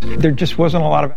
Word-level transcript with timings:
There 0.00 0.30
just 0.30 0.58
wasn't 0.58 0.84
a 0.84 0.88
lot 0.88 1.04
of 1.04 1.12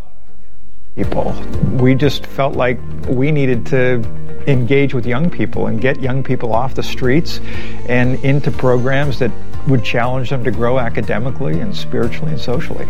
people. 0.95 1.31
We 1.79 1.95
just 1.95 2.25
felt 2.25 2.55
like 2.55 2.79
we 3.07 3.31
needed 3.31 3.65
to 3.67 4.03
engage 4.47 4.93
with 4.93 5.05
young 5.05 5.29
people 5.29 5.67
and 5.67 5.79
get 5.79 6.01
young 6.01 6.23
people 6.23 6.53
off 6.53 6.75
the 6.75 6.83
streets 6.83 7.39
and 7.87 8.23
into 8.23 8.51
programs 8.51 9.19
that 9.19 9.31
would 9.67 9.83
challenge 9.83 10.29
them 10.29 10.43
to 10.43 10.51
grow 10.51 10.79
academically 10.79 11.59
and 11.59 11.75
spiritually 11.75 12.31
and 12.31 12.41
socially. 12.41 12.87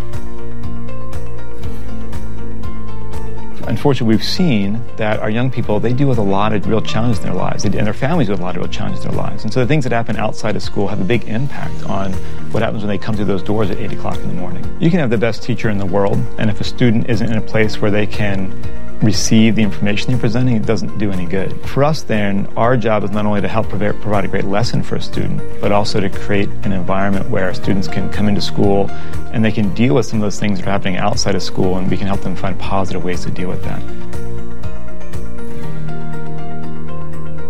Unfortunately, 3.79 4.13
we've 4.13 4.25
seen 4.25 4.83
that 4.97 5.21
our 5.21 5.29
young 5.29 5.49
people, 5.49 5.79
they 5.79 5.93
deal 5.93 6.09
with 6.09 6.17
a 6.17 6.21
lot 6.21 6.51
of 6.51 6.67
real 6.67 6.81
challenges 6.81 7.19
in 7.19 7.23
their 7.23 7.33
lives, 7.33 7.63
and 7.63 7.73
their 7.73 7.93
families 7.93 8.27
with 8.27 8.37
a 8.37 8.43
lot 8.43 8.57
of 8.57 8.61
real 8.61 8.69
challenges 8.69 9.05
in 9.05 9.11
their 9.11 9.17
lives. 9.17 9.45
And 9.45 9.53
so 9.53 9.61
the 9.61 9.65
things 9.65 9.85
that 9.85 9.93
happen 9.93 10.17
outside 10.17 10.57
of 10.57 10.61
school 10.61 10.89
have 10.89 10.99
a 10.99 11.05
big 11.05 11.23
impact 11.29 11.85
on 11.85 12.11
what 12.51 12.61
happens 12.61 12.83
when 12.83 12.89
they 12.89 12.97
come 12.97 13.15
through 13.15 13.23
those 13.23 13.41
doors 13.41 13.69
at 13.69 13.77
8 13.77 13.93
o'clock 13.93 14.17
in 14.17 14.27
the 14.27 14.33
morning. 14.33 14.65
You 14.81 14.89
can 14.89 14.99
have 14.99 15.09
the 15.09 15.17
best 15.17 15.43
teacher 15.43 15.69
in 15.69 15.77
the 15.77 15.85
world, 15.85 16.17
and 16.37 16.49
if 16.49 16.59
a 16.59 16.65
student 16.65 17.09
isn't 17.09 17.31
in 17.31 17.37
a 17.37 17.41
place 17.41 17.79
where 17.79 17.89
they 17.89 18.05
can 18.05 18.51
receive 19.01 19.55
the 19.55 19.63
information 19.63 20.11
you're 20.11 20.19
presenting, 20.19 20.55
it 20.55 20.65
doesn't 20.65 20.97
do 20.97 21.11
any 21.11 21.25
good. 21.25 21.53
For 21.69 21.83
us, 21.83 22.01
then, 22.01 22.47
our 22.57 22.75
job 22.75 23.03
is 23.03 23.11
not 23.11 23.25
only 23.25 23.41
to 23.41 23.47
help 23.47 23.69
provide 23.69 24.25
a 24.25 24.27
great 24.27 24.45
lesson 24.45 24.83
for 24.83 24.95
a 24.95 25.01
student, 25.01 25.41
but 25.61 25.71
also 25.71 25.99
to 25.99 26.09
create 26.09 26.49
an 26.63 26.73
environment 26.73 27.29
where 27.29 27.53
students 27.53 27.87
can 27.87 28.11
come 28.11 28.27
into 28.27 28.41
school 28.41 28.89
and 29.31 29.43
they 29.43 29.51
can 29.51 29.73
deal 29.73 29.95
with 29.95 30.05
some 30.05 30.19
of 30.19 30.23
those 30.23 30.39
things 30.39 30.59
that 30.59 30.67
are 30.67 30.71
happening 30.71 30.97
outside 30.97 31.35
of 31.35 31.43
school, 31.43 31.77
and 31.77 31.89
we 31.89 31.97
can 31.97 32.07
help 32.07 32.21
them 32.21 32.35
find 32.35 32.59
positive 32.59 33.03
ways 33.03 33.23
to 33.23 33.31
deal 33.31 33.47
with 33.47 33.63
that. 33.63 33.81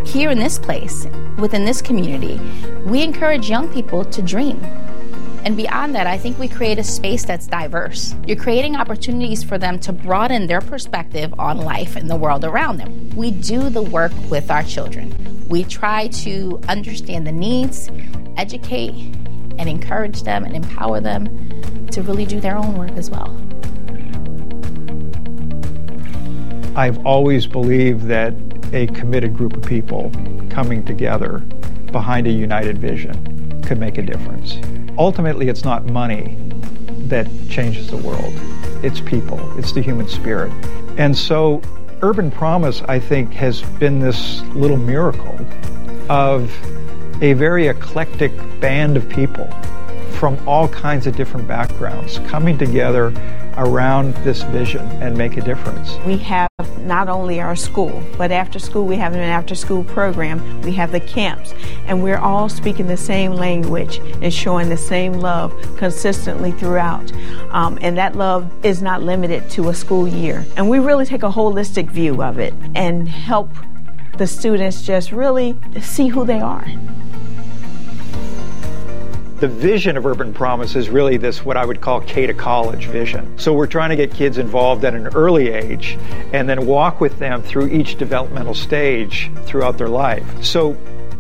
Here 0.08 0.30
in 0.32 0.40
this 0.40 0.58
place, 0.60 1.08
within 1.38 1.66
this 1.66 1.82
community, 1.82 2.40
we 2.86 3.04
encourage 3.04 3.50
young 3.50 3.72
people 3.74 4.04
to 4.06 4.22
dream 4.22 4.60
and 5.46 5.56
beyond 5.56 5.96
that, 5.96 6.06
I 6.06 6.18
think 6.18 6.38
we 6.38 6.50
create 6.50 6.80
a 6.80 6.84
space 6.84 7.24
that's 7.24 7.48
diverse. 7.48 8.14
You're 8.28 8.38
creating 8.38 8.76
opportunities 8.76 9.42
for 9.42 9.58
them 9.58 9.80
to 9.80 9.94
broaden 9.94 10.48
their 10.48 10.60
perspective 10.60 11.34
on 11.40 11.58
life 11.58 11.96
and 11.96 12.10
the 12.10 12.18
world 12.18 12.44
around 12.44 12.78
them. 12.78 13.10
We 13.16 13.32
do 13.32 13.70
the 13.70 13.82
work 13.82 14.12
with 14.30 14.52
our 14.52 14.64
children. 14.64 15.16
We 15.48 15.64
try 15.64 16.10
to 16.10 16.60
understand 16.68 17.26
the 17.26 17.32
needs, 17.32 17.90
educate, 18.36 18.92
and 19.58 19.70
encourage 19.70 20.24
them 20.24 20.44
and 20.44 20.56
empower 20.56 21.00
them 21.00 21.88
to 21.88 22.02
really 22.02 22.26
do 22.26 22.42
their 22.42 22.58
own 22.58 22.78
work 22.78 22.92
as 22.92 23.10
well. 23.10 23.36
I've 26.76 27.06
always 27.06 27.48
believed 27.48 28.04
that 28.08 28.34
a 28.74 28.88
committed 28.88 29.36
group 29.36 29.56
of 29.56 29.64
people 29.64 30.12
coming 30.50 30.84
together 30.86 31.40
behind 31.92 32.28
a 32.28 32.32
united 32.32 32.78
vision 32.78 33.62
could 33.64 33.80
make 33.80 33.98
a 33.98 34.02
difference 34.02 34.60
ultimately, 35.00 35.48
it's 35.48 35.64
not 35.64 35.86
money 35.86 36.38
that 37.08 37.28
changes 37.50 37.90
the 37.90 37.98
world. 37.98 38.34
It's 38.84 39.02
people. 39.02 39.40
It's 39.58 39.72
the 39.72 39.82
human 39.82 40.08
spirit. 40.08 40.52
And 41.00 41.18
so 41.18 41.62
Urban 42.02 42.30
Promise, 42.30 42.82
I 42.84 43.00
think, 43.00 43.32
has 43.34 43.62
been 43.80 44.00
this 44.00 44.42
little 44.54 44.78
miracle 44.78 45.40
of 46.10 46.52
a 47.22 47.34
very 47.34 47.68
eclectic 47.68 48.32
band 48.60 48.98
of 48.98 49.10
people 49.10 49.50
from 50.20 50.38
all 50.46 50.68
kinds 50.68 51.08
of 51.08 51.16
different 51.16 51.48
backgrounds 51.48 52.20
coming 52.28 52.58
together 52.58 53.14
around 53.56 54.14
this 54.18 54.42
vision 54.44 54.86
and 55.02 55.18
make 55.18 55.38
a 55.38 55.42
difference. 55.42 55.96
We 56.06 56.18
have 56.18 56.50
not 56.80 57.08
only 57.08 57.40
our 57.40 57.56
school, 57.56 58.04
but 58.18 58.30
after 58.30 58.60
school 58.60 58.86
we 58.86 58.98
have 58.98 59.14
an 59.14 59.20
after 59.20 59.56
school 59.56 59.84
program. 59.86 60.62
We 60.62 60.74
have 60.74 60.92
the 60.92 61.00
camps, 61.00 61.54
and 61.86 62.04
we're 62.04 62.18
all 62.18 62.50
speaking 62.50 62.88
the 62.88 62.98
same 62.98 63.32
language 63.34 64.00
and 64.22 64.34
showing 64.34 64.68
the 64.68 64.78
same 64.78 65.14
love 65.14 65.54
consistently 65.78 66.52
throughout. 66.52 67.10
Um, 67.52 67.80
and 67.82 67.98
that 67.98 68.16
love 68.16 68.52
is 68.66 68.82
not 68.82 69.02
limited 69.02 69.50
to 69.52 69.70
a 69.70 69.74
school 69.74 70.06
year. 70.06 70.46
And 70.58 70.70
we 70.70 70.80
really 70.80 71.06
take 71.06 71.24
a 71.24 71.32
holistic 71.32 71.90
view 71.92 72.22
of 72.22 72.40
it 72.40 72.54
and 72.76 73.08
help 73.08 73.52
the 74.18 74.28
students 74.28 74.82
just 74.82 75.14
really 75.14 75.58
see 75.80 76.08
who 76.08 76.26
they 76.26 76.42
are 76.42 76.66
the 79.40 79.48
vision 79.48 79.96
of 79.96 80.06
Urban 80.06 80.34
Promise 80.34 80.76
is 80.76 80.90
really 80.90 81.18
this, 81.18 81.46
what 81.46 81.56
I 81.56 81.66
would 81.66 81.82
call 81.82 82.02
K 82.02 82.28
to 82.28 82.34
college 82.34 82.88
vision. 82.88 83.38
So 83.38 83.54
we're 83.54 83.68
trying 83.68 83.90
to 83.90 83.96
get 83.96 84.14
kids 84.14 84.38
involved 84.38 84.84
at 84.84 84.94
an 84.94 85.08
early 85.08 85.50
age 85.50 85.98
and 86.34 86.48
then 86.48 86.66
walk 86.66 87.00
with 87.00 87.20
them 87.20 87.42
through 87.42 87.68
each 87.68 87.98
developmental 87.98 88.54
stage 88.54 89.32
throughout 89.46 89.78
their 89.78 89.88
life. 89.88 90.44
So 90.44 90.78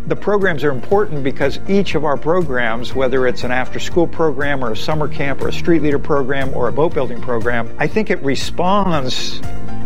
the 0.07 0.15
programs 0.15 0.63
are 0.63 0.71
important 0.71 1.23
because 1.23 1.59
each 1.69 1.95
of 1.95 2.03
our 2.03 2.17
programs, 2.17 2.95
whether 2.95 3.27
it's 3.27 3.43
an 3.43 3.51
after 3.51 3.79
school 3.79 4.07
program 4.07 4.65
or 4.65 4.71
a 4.71 4.77
summer 4.77 5.07
camp 5.07 5.41
or 5.41 5.49
a 5.49 5.53
street 5.53 5.81
leader 5.81 5.99
program 5.99 6.53
or 6.55 6.67
a 6.67 6.71
boat 6.71 6.93
building 6.93 7.21
program, 7.21 7.73
I 7.77 7.87
think 7.87 8.09
it 8.09 8.21
responds 8.23 9.39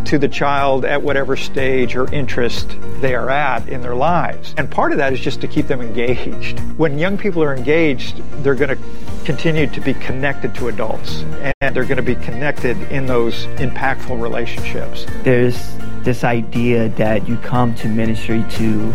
to 0.06 0.18
the 0.18 0.28
child 0.28 0.86
at 0.86 1.02
whatever 1.02 1.36
stage 1.36 1.96
or 1.96 2.12
interest 2.14 2.76
they 3.02 3.16
are 3.16 3.30
at 3.30 3.68
in 3.70 3.82
their 3.82 3.96
lives. 3.96 4.54
And 4.58 4.70
part 4.70 4.92
of 4.92 4.98
that 4.98 5.14
is 5.14 5.20
just 5.20 5.42
to 5.42 5.48
keep 5.48 5.68
them 5.68 5.82
engaged. 5.82 6.60
When 6.78 6.98
young 6.98 7.18
people 7.18 7.44
are 7.44 7.56
engaged, 7.56 8.18
they're 8.44 8.56
going 8.56 8.78
to 8.78 8.84
continue 9.26 9.68
to 9.68 9.82
be 9.82 9.94
connected 9.94 10.54
to 10.56 10.68
adults 10.68 11.24
and 11.62 11.76
they're 11.76 11.86
going 11.86 11.98
to 11.98 12.04
be 12.04 12.16
connected 12.16 12.80
in 12.92 13.06
those 13.06 13.46
impactful 13.58 14.22
relationships. 14.22 15.06
There's 15.24 15.76
this 16.04 16.24
idea 16.24 16.90
that 16.90 17.28
you 17.28 17.38
come 17.38 17.74
to 17.76 17.88
ministry 17.88 18.44
to 18.52 18.92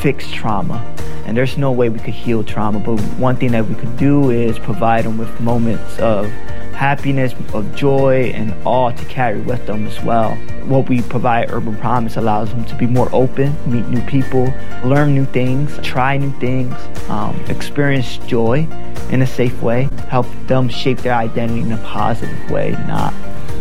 fix 0.00 0.30
trauma. 0.30 0.84
And 1.26 1.34
there's 1.34 1.56
no 1.56 1.72
way 1.72 1.88
we 1.88 1.98
could 1.98 2.12
heal 2.12 2.44
trauma, 2.44 2.78
but 2.78 3.00
one 3.16 3.36
thing 3.36 3.52
that 3.52 3.66
we 3.66 3.74
could 3.74 3.96
do 3.96 4.30
is 4.30 4.58
provide 4.58 5.06
them 5.06 5.16
with 5.16 5.40
moments 5.40 5.98
of 5.98 6.30
happiness, 6.74 7.32
of 7.52 7.74
joy, 7.74 8.32
and 8.34 8.54
awe 8.66 8.90
to 8.90 9.04
carry 9.06 9.40
with 9.40 9.64
them 9.66 9.86
as 9.86 10.02
well. 10.02 10.34
What 10.66 10.88
we 10.88 11.02
provide 11.02 11.50
Urban 11.50 11.76
Promise 11.76 12.16
allows 12.16 12.50
them 12.50 12.64
to 12.66 12.74
be 12.74 12.86
more 12.86 13.08
open, 13.12 13.54
meet 13.70 13.86
new 13.88 14.02
people, 14.02 14.52
learn 14.84 15.14
new 15.14 15.24
things, 15.26 15.78
try 15.82 16.16
new 16.16 16.32
things, 16.40 16.74
um, 17.08 17.38
experience 17.48 18.18
joy 18.26 18.66
in 19.10 19.22
a 19.22 19.26
safe 19.26 19.60
way, 19.62 19.88
help 20.08 20.26
them 20.46 20.68
shape 20.68 20.98
their 20.98 21.14
identity 21.14 21.60
in 21.60 21.72
a 21.72 21.78
positive 21.78 22.50
way, 22.50 22.72
not 22.86 23.12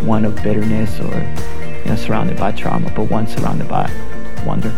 one 0.04 0.26
of 0.26 0.36
bitterness 0.44 1.00
or 1.00 1.14
you 1.80 1.86
know, 1.86 1.96
surrounded 1.96 2.38
by 2.38 2.52
trauma, 2.52 2.92
but 2.96 3.10
one 3.10 3.28
surrounded 3.28 3.68
by 3.68 3.90
wonder. 4.46 4.70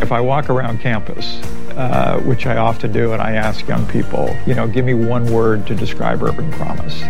If 0.00 0.12
I 0.12 0.20
walk 0.20 0.48
around 0.48 0.80
campus 0.80 1.40
uh, 1.78 2.18
which 2.22 2.44
I 2.44 2.56
often 2.56 2.92
do, 2.92 3.12
and 3.12 3.22
I 3.22 3.34
ask 3.34 3.68
young 3.68 3.86
people, 3.86 4.36
you 4.48 4.54
know, 4.56 4.66
give 4.66 4.84
me 4.84 4.94
one 4.94 5.24
word 5.30 5.64
to 5.68 5.76
describe 5.76 6.24
urban 6.24 6.50
promise. 6.50 7.00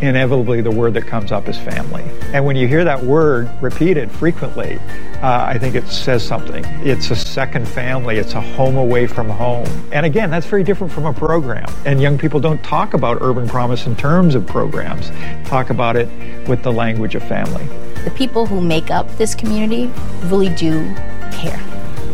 Inevitably, 0.00 0.60
the 0.60 0.70
word 0.70 0.94
that 0.94 1.08
comes 1.08 1.32
up 1.32 1.48
is 1.48 1.58
family. 1.58 2.04
And 2.32 2.46
when 2.46 2.54
you 2.54 2.68
hear 2.68 2.84
that 2.84 3.02
word 3.02 3.50
repeated 3.60 4.12
frequently, 4.12 4.78
uh, 5.22 5.46
I 5.48 5.58
think 5.58 5.74
it 5.74 5.88
says 5.88 6.24
something. 6.24 6.64
It's 6.86 7.10
a 7.10 7.16
second 7.16 7.66
family, 7.66 8.18
it's 8.18 8.34
a 8.34 8.40
home 8.40 8.76
away 8.76 9.08
from 9.08 9.28
home. 9.28 9.66
And 9.90 10.06
again, 10.06 10.30
that's 10.30 10.46
very 10.46 10.62
different 10.62 10.92
from 10.92 11.06
a 11.06 11.12
program. 11.12 11.68
And 11.84 12.00
young 12.00 12.16
people 12.16 12.38
don't 12.38 12.62
talk 12.62 12.94
about 12.94 13.18
urban 13.22 13.48
promise 13.48 13.86
in 13.86 13.96
terms 13.96 14.36
of 14.36 14.46
programs, 14.46 15.10
talk 15.48 15.70
about 15.70 15.96
it 15.96 16.08
with 16.46 16.62
the 16.62 16.72
language 16.72 17.16
of 17.16 17.24
family. 17.24 17.64
The 18.04 18.12
people 18.14 18.46
who 18.46 18.60
make 18.60 18.92
up 18.92 19.10
this 19.16 19.34
community 19.34 19.90
really 20.28 20.50
do 20.50 20.94
care 21.32 21.60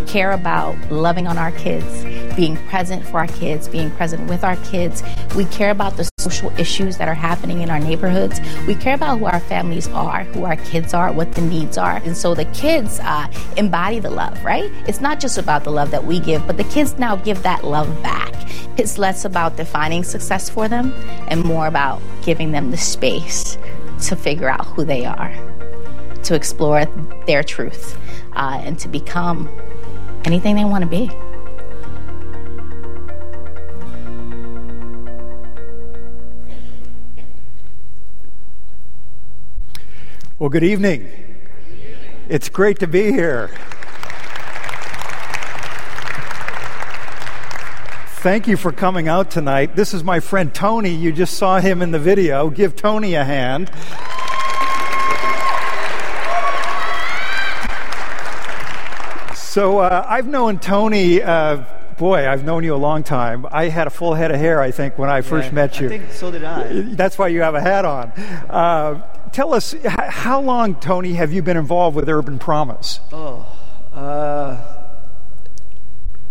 care 0.08 0.32
about 0.32 0.74
loving 0.90 1.26
on 1.26 1.36
our 1.36 1.52
kids, 1.52 2.04
being 2.34 2.56
present 2.66 3.04
for 3.04 3.18
our 3.18 3.26
kids, 3.26 3.68
being 3.68 3.90
present 3.92 4.28
with 4.28 4.42
our 4.42 4.56
kids. 4.56 5.02
We 5.36 5.44
care 5.46 5.70
about 5.70 5.96
the 5.96 6.08
social 6.18 6.50
issues 6.58 6.96
that 6.96 7.08
are 7.08 7.14
happening 7.14 7.60
in 7.60 7.70
our 7.70 7.78
neighborhoods. 7.78 8.40
We 8.66 8.74
care 8.74 8.94
about 8.94 9.18
who 9.18 9.26
our 9.26 9.40
families 9.40 9.86
are, 9.88 10.24
who 10.24 10.44
our 10.44 10.56
kids 10.56 10.94
are, 10.94 11.12
what 11.12 11.32
the 11.32 11.42
needs 11.42 11.76
are. 11.76 11.96
And 12.04 12.16
so 12.16 12.34
the 12.34 12.46
kids 12.46 12.98
uh, 13.00 13.28
embody 13.56 14.00
the 14.00 14.10
love, 14.10 14.42
right? 14.44 14.72
It's 14.88 15.00
not 15.00 15.20
just 15.20 15.36
about 15.36 15.64
the 15.64 15.70
love 15.70 15.90
that 15.90 16.04
we 16.04 16.20
give, 16.20 16.46
but 16.46 16.56
the 16.56 16.64
kids 16.64 16.98
now 16.98 17.16
give 17.16 17.42
that 17.42 17.64
love 17.64 18.02
back. 18.02 18.32
It's 18.78 18.96
less 18.96 19.24
about 19.24 19.56
defining 19.56 20.04
success 20.04 20.48
for 20.48 20.68
them 20.68 20.92
and 21.28 21.44
more 21.44 21.66
about 21.66 22.00
giving 22.22 22.52
them 22.52 22.70
the 22.70 22.78
space 22.78 23.58
to 24.06 24.16
figure 24.16 24.48
out 24.48 24.64
who 24.66 24.84
they 24.84 25.04
are, 25.04 25.34
to 26.22 26.34
explore 26.34 26.86
their 27.26 27.42
truth, 27.42 27.98
uh, 28.34 28.60
and 28.64 28.78
to 28.78 28.88
become 28.88 29.48
anything 30.28 30.56
they 30.56 30.64
want 30.64 30.84
to 30.84 30.90
be. 30.90 31.10
Well, 40.38 40.50
good 40.50 40.64
evening. 40.64 41.08
It's 42.28 42.50
great 42.50 42.78
to 42.80 42.86
be 42.86 43.10
here. 43.10 43.50
Thank 48.20 48.46
you 48.46 48.58
for 48.58 48.70
coming 48.70 49.08
out 49.08 49.30
tonight. 49.30 49.76
This 49.76 49.94
is 49.94 50.04
my 50.04 50.20
friend 50.20 50.52
Tony. 50.52 50.90
You 50.90 51.10
just 51.10 51.38
saw 51.38 51.58
him 51.58 51.80
in 51.80 51.90
the 51.90 51.98
video. 51.98 52.50
Give 52.50 52.76
Tony 52.76 53.14
a 53.14 53.24
hand. 53.24 53.70
So 59.58 59.80
uh, 59.80 60.06
I've 60.08 60.28
known 60.28 60.60
Tony 60.60 61.20
uh, 61.20 61.64
boy, 61.98 62.28
I've 62.28 62.44
known 62.44 62.62
you 62.62 62.76
a 62.76 62.78
long 62.78 63.02
time. 63.02 63.44
I 63.50 63.64
had 63.64 63.88
a 63.88 63.90
full 63.90 64.14
head 64.14 64.30
of 64.30 64.38
hair, 64.38 64.60
I 64.60 64.70
think, 64.70 64.96
when 64.98 65.10
I 65.10 65.20
first 65.20 65.48
Yeah, 65.48 65.54
met 65.54 65.80
you. 65.80 65.86
I 65.86 65.98
think 65.98 66.12
so 66.12 66.30
did 66.30 66.44
I. 66.44 66.82
That's 66.94 67.18
why 67.18 67.26
you 67.26 67.40
have 67.42 67.56
a 67.56 67.60
hat 67.60 67.84
on. 67.84 68.10
Uh, 68.48 69.02
tell 69.32 69.52
us, 69.52 69.74
h- 69.74 69.82
how 69.84 70.40
long, 70.40 70.76
Tony, 70.76 71.14
have 71.14 71.32
you 71.32 71.42
been 71.42 71.56
involved 71.56 71.96
with 71.96 72.08
Urban 72.08 72.38
Promise? 72.38 73.00
Oh, 73.10 73.44
uh, 73.92 74.62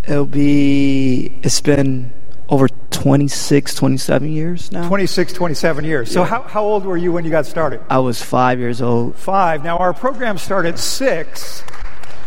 it'll 0.08 0.26
be. 0.26 1.38
It's 1.44 1.60
been 1.60 2.14
over 2.48 2.70
26, 2.70 3.76
27 3.76 4.32
years 4.32 4.72
now. 4.72 4.88
26, 4.88 5.34
27 5.34 5.84
years. 5.84 6.10
So, 6.10 6.24
how, 6.24 6.44
how 6.44 6.64
old 6.64 6.86
were 6.86 6.96
you 6.96 7.12
when 7.12 7.26
you 7.26 7.32
got 7.32 7.46
started? 7.46 7.82
I 7.90 8.00
was 8.00 8.22
five 8.22 8.58
years 8.60 8.82
old. 8.82 9.18
Five. 9.18 9.66
Now, 9.66 9.80
our 9.80 9.94
program 9.94 10.38
started 10.38 10.80
six. 10.80 11.62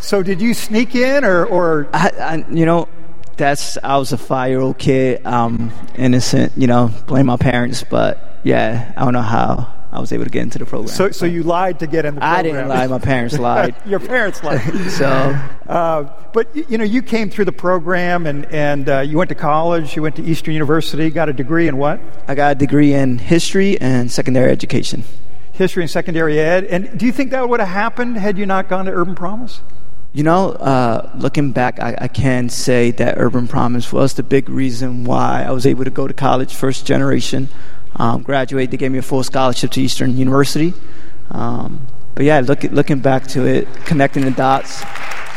So, 0.01 0.23
did 0.23 0.41
you 0.41 0.55
sneak 0.55 0.95
in 0.95 1.25
or, 1.25 1.45
or 1.45 1.89
I, 1.93 2.11
I, 2.21 2.45
you 2.51 2.67
know, 2.67 2.89
that's 3.37 3.79
I 3.83 3.97
was 3.97 4.13
a 4.13 4.19
five 4.19 4.51
year 4.51 4.61
old 4.61 4.79
kid, 4.79 5.25
um, 5.27 5.71
innocent. 5.97 6.53
You 6.57 6.67
know, 6.67 6.91
blame 7.07 7.27
my 7.27 7.37
parents, 7.37 7.85
but 7.89 8.41
yeah, 8.45 8.93
I 8.97 9.05
don't 9.05 9.13
know 9.13 9.23
how 9.23 9.73
I 9.93 9.99
was 9.99 10.13
able 10.13 10.25
to 10.25 10.31
get 10.31 10.43
into 10.43 10.59
the 10.59 10.67
program. 10.67 10.89
so, 10.89 11.11
so 11.11 11.27
you 11.27 11.43
lied 11.43 11.81
to 11.81 11.87
get 11.87 12.05
in 12.05 12.15
the 12.15 12.21
program? 12.21 12.39
I 12.39 12.43
didn't 12.43 12.69
lie. 12.69 12.87
My 12.87 12.99
parents 12.99 13.39
lied. 13.49 13.75
Your 13.87 13.99
parents 14.01 14.43
lied. 14.45 14.61
So 14.91 15.07
Uh, 15.67 16.11
but 16.33 16.55
you 16.55 16.79
know, 16.79 16.85
you 16.85 17.03
came 17.03 17.31
through 17.31 17.47
the 17.47 17.53
program, 17.53 18.27
and 18.27 18.47
and 18.47 18.89
uh, 18.89 19.01
you 19.01 19.19
went 19.19 19.29
to 19.31 19.35
college. 19.35 19.97
You 19.97 20.03
went 20.03 20.17
to 20.17 20.23
Eastern 20.23 20.55
University, 20.55 21.11
got 21.11 21.29
a 21.29 21.33
degree 21.33 21.67
in 21.69 21.77
what? 21.77 22.01
I 22.29 22.35
got 22.35 22.53
a 22.53 22.55
degree 22.55 22.93
in 22.95 23.19
history 23.19 23.81
and 23.81 24.11
secondary 24.11 24.51
education. 24.53 25.05
History 25.53 25.83
and 25.83 25.91
secondary 25.91 26.39
ed. 26.39 26.65
And 26.65 26.99
do 26.99 27.05
you 27.07 27.13
think 27.13 27.31
that 27.33 27.49
would 27.49 27.61
have 27.61 27.69
happened 27.69 28.17
had 28.17 28.39
you 28.39 28.47
not 28.47 28.69
gone 28.69 28.87
to 28.87 28.93
Urban 28.93 29.15
Promise? 29.15 29.61
You 30.13 30.25
know, 30.25 30.51
uh, 30.51 31.09
looking 31.17 31.53
back, 31.53 31.79
I, 31.79 31.97
I 31.97 32.09
can 32.09 32.49
say 32.49 32.91
that 32.93 33.15
Urban 33.17 33.47
Promise 33.47 33.93
was 33.93 34.15
the 34.15 34.25
big 34.25 34.49
reason 34.49 35.05
why 35.05 35.45
I 35.47 35.53
was 35.53 35.67
able 35.67 35.85
to 35.85 35.91
go 35.91 36.09
to 36.09 36.15
college, 36.15 36.53
first 36.53 36.85
generation, 36.85 37.49
um, 37.95 38.23
graduate. 38.23 38.73
They 38.73 38.77
gave 38.77 38.91
me 38.91 38.99
a 38.99 39.03
full 39.03 39.23
scholarship 39.23 39.71
to 39.73 39.81
Eastern 39.81 40.17
University. 40.17 40.75
Um, 41.31 41.87
but 42.17 42.25
yeah, 42.25 42.41
look, 42.41 42.65
looking 42.65 42.99
back 42.99 43.29
to 43.29 43.47
it, 43.47 43.69
connecting 43.85 44.25
the 44.25 44.33
dots, 44.33 44.81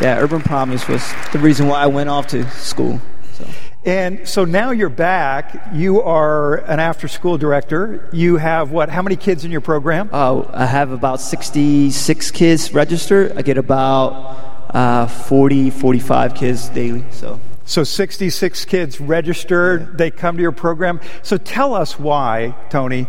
yeah, 0.01 0.17
Urban 0.17 0.41
Promise 0.41 0.87
was 0.87 1.13
the 1.31 1.39
reason 1.39 1.67
why 1.67 1.83
I 1.83 1.85
went 1.85 2.09
off 2.09 2.25
to 2.27 2.49
school. 2.49 2.99
So. 3.33 3.47
And 3.85 4.27
so 4.27 4.43
now 4.43 4.71
you're 4.71 4.89
back. 4.89 5.67
You 5.73 6.01
are 6.01 6.55
an 6.65 6.79
after-school 6.79 7.37
director. 7.37 8.09
You 8.11 8.37
have 8.37 8.71
what? 8.71 8.89
How 8.89 9.03
many 9.03 9.17
kids 9.17 9.45
in 9.45 9.51
your 9.51 9.61
program? 9.61 10.09
Oh, 10.11 10.49
I 10.51 10.65
have 10.65 10.91
about 10.91 11.21
66 11.21 12.31
kids 12.31 12.73
registered. 12.73 13.37
I 13.37 13.43
get 13.43 13.59
about 13.59 14.52
uh, 14.73 15.07
40, 15.07 15.69
45 15.69 16.35
kids 16.35 16.69
daily. 16.69 17.05
So. 17.11 17.39
So 17.65 17.83
66 17.83 18.65
kids 18.65 18.99
registered. 18.99 19.97
They 19.97 20.11
come 20.11 20.35
to 20.35 20.41
your 20.41 20.51
program. 20.51 20.99
So 21.21 21.37
tell 21.37 21.73
us 21.73 21.97
why, 21.97 22.55
Tony. 22.69 23.07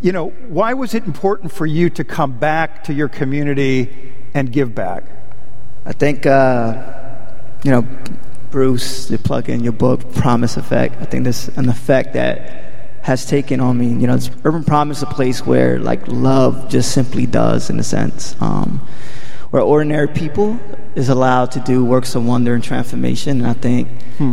You 0.00 0.12
know, 0.12 0.30
why 0.48 0.74
was 0.74 0.94
it 0.94 1.04
important 1.06 1.52
for 1.52 1.64
you 1.64 1.88
to 1.90 2.04
come 2.04 2.38
back 2.38 2.84
to 2.84 2.92
your 2.92 3.08
community 3.08 4.12
and 4.34 4.50
give 4.50 4.74
back? 4.74 5.04
I 5.86 5.92
think, 5.92 6.26
uh, 6.26 6.82
you 7.62 7.70
know, 7.70 7.86
Bruce, 8.50 9.10
you 9.10 9.18
plug 9.18 9.48
in 9.48 9.62
your 9.62 9.72
book, 9.72 10.14
Promise 10.14 10.56
Effect. 10.56 11.00
I 11.00 11.04
think 11.04 11.24
this 11.24 11.48
an 11.48 11.68
effect 11.68 12.14
that 12.14 12.98
has 13.02 13.26
taken 13.26 13.60
on 13.60 13.76
me. 13.76 13.88
You 13.88 14.06
know, 14.06 14.14
it's, 14.14 14.30
Urban 14.44 14.64
Promise 14.64 14.98
is 14.98 15.02
a 15.02 15.06
place 15.06 15.44
where 15.44 15.78
like 15.78 16.06
love 16.08 16.68
just 16.68 16.92
simply 16.92 17.26
does, 17.26 17.68
in 17.68 17.78
a 17.78 17.82
sense, 17.82 18.34
um, 18.40 18.80
where 19.54 19.62
ordinary 19.62 20.08
people 20.08 20.58
is 20.96 21.08
allowed 21.08 21.52
to 21.52 21.60
do 21.60 21.84
works 21.84 22.16
of 22.16 22.26
wonder 22.26 22.54
and 22.54 22.64
transformation. 22.64 23.40
And 23.40 23.46
I 23.46 23.52
think 23.52 23.88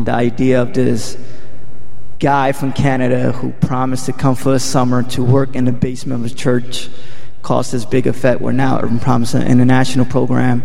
the 0.05 0.11
idea 0.11 0.59
of 0.63 0.73
this 0.73 1.15
guy 2.17 2.53
from 2.53 2.73
Canada 2.73 3.31
who 3.31 3.51
promised 3.51 4.07
to 4.07 4.13
come 4.13 4.33
for 4.33 4.55
a 4.55 4.59
summer 4.59 5.03
to 5.03 5.23
work 5.23 5.55
in 5.55 5.65
the 5.65 5.71
basement 5.71 6.25
of 6.25 6.31
a 6.31 6.33
church 6.33 6.89
caused 7.43 7.71
this 7.71 7.85
big 7.85 8.07
effect 8.07 8.41
where 8.41 8.51
now 8.51 8.79
Urban 8.79 8.99
Promise, 8.99 9.35
an 9.35 9.43
international 9.43 10.05
program, 10.05 10.63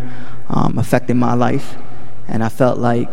um, 0.49 0.79
affected 0.79 1.13
my 1.13 1.35
life. 1.35 1.77
And 2.27 2.43
I 2.43 2.49
felt 2.49 2.79
like 2.79 3.11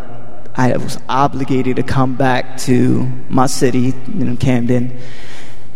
I 0.55 0.75
was 0.79 0.97
obligated 1.11 1.77
to 1.77 1.83
come 1.83 2.17
back 2.17 2.57
to 2.61 3.03
my 3.29 3.49
city, 3.49 3.93
you 4.15 4.25
know, 4.25 4.37
Camden, 4.37 4.99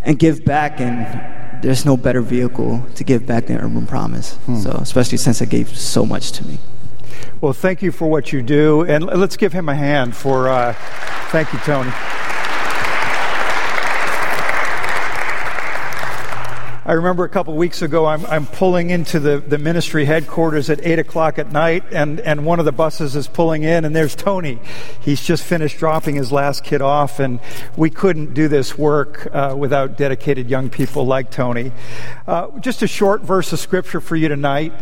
and 0.03 0.19
give 0.19 0.47
back. 0.47 0.81
And 0.81 1.38
there's 1.63 1.85
no 1.85 1.97
better 1.97 2.21
vehicle 2.21 2.85
to 2.95 3.05
give 3.05 3.27
back 3.27 3.47
than 3.47 3.59
Urban 3.59 3.87
Promise. 3.87 4.39
So, 4.63 4.71
especially 4.71 5.19
since 5.19 5.41
it 5.41 5.49
gave 5.49 5.77
so 5.77 6.05
much 6.07 6.33
to 6.33 6.47
me. 6.47 6.59
Well, 7.41 7.53
thank 7.53 7.83
you 7.83 7.93
for 7.93 8.09
what 8.09 8.33
you 8.33 8.43
do. 8.43 8.83
And 8.83 9.05
let's 9.05 9.37
give 9.37 9.53
him 9.53 9.69
a 9.69 9.75
hand 9.75 10.17
for, 10.17 10.49
uh, 10.49 10.75
thank 11.31 11.53
you, 11.53 11.59
Tony. 11.61 11.91
I 16.89 16.93
remember 16.93 17.25
a 17.25 17.29
couple 17.29 17.55
weeks 17.55 17.83
ago, 17.83 18.07
I'm, 18.07 18.25
I'm 18.25 18.47
pulling 18.47 18.89
into 18.89 19.21
the, 19.21 19.41
the 19.41 19.59
ministry 19.59 20.07
headquarters 20.07 20.71
at 20.71 20.81
8 20.83 21.01
o'clock 21.01 21.39
at 21.39 21.53
night, 21.53 21.85
and, 21.93 22.19
and 22.19 22.47
one 22.47 22.61
of 22.61 22.65
the 22.65 22.73
buses 22.73 23.15
is 23.15 23.29
pulling 23.29 23.63
in, 23.63 23.85
and 23.85 23.95
there's 23.95 24.17
Tony. 24.17 24.59
He's 25.03 25.23
just 25.23 25.45
finished 25.45 25.77
dropping 25.77 26.15
his 26.15 26.33
last 26.33 26.65
kid 26.65 26.81
off, 26.81 27.21
and 27.21 27.41
we 27.77 27.91
couldn't 27.91 28.33
do 28.33 28.49
this 28.49 28.79
work 28.79 29.29
uh, 29.35 29.55
without 29.55 29.99
dedicated 29.99 30.49
young 30.49 30.71
people 30.71 31.05
like 31.05 31.31
Tony. 31.31 31.73
Uh, 32.27 32.59
just 32.61 32.81
a 32.81 32.89
short 32.89 33.21
verse 33.21 33.53
of 33.53 33.59
scripture 33.59 34.01
for 34.01 34.17
you 34.17 34.29
tonight. 34.29 34.73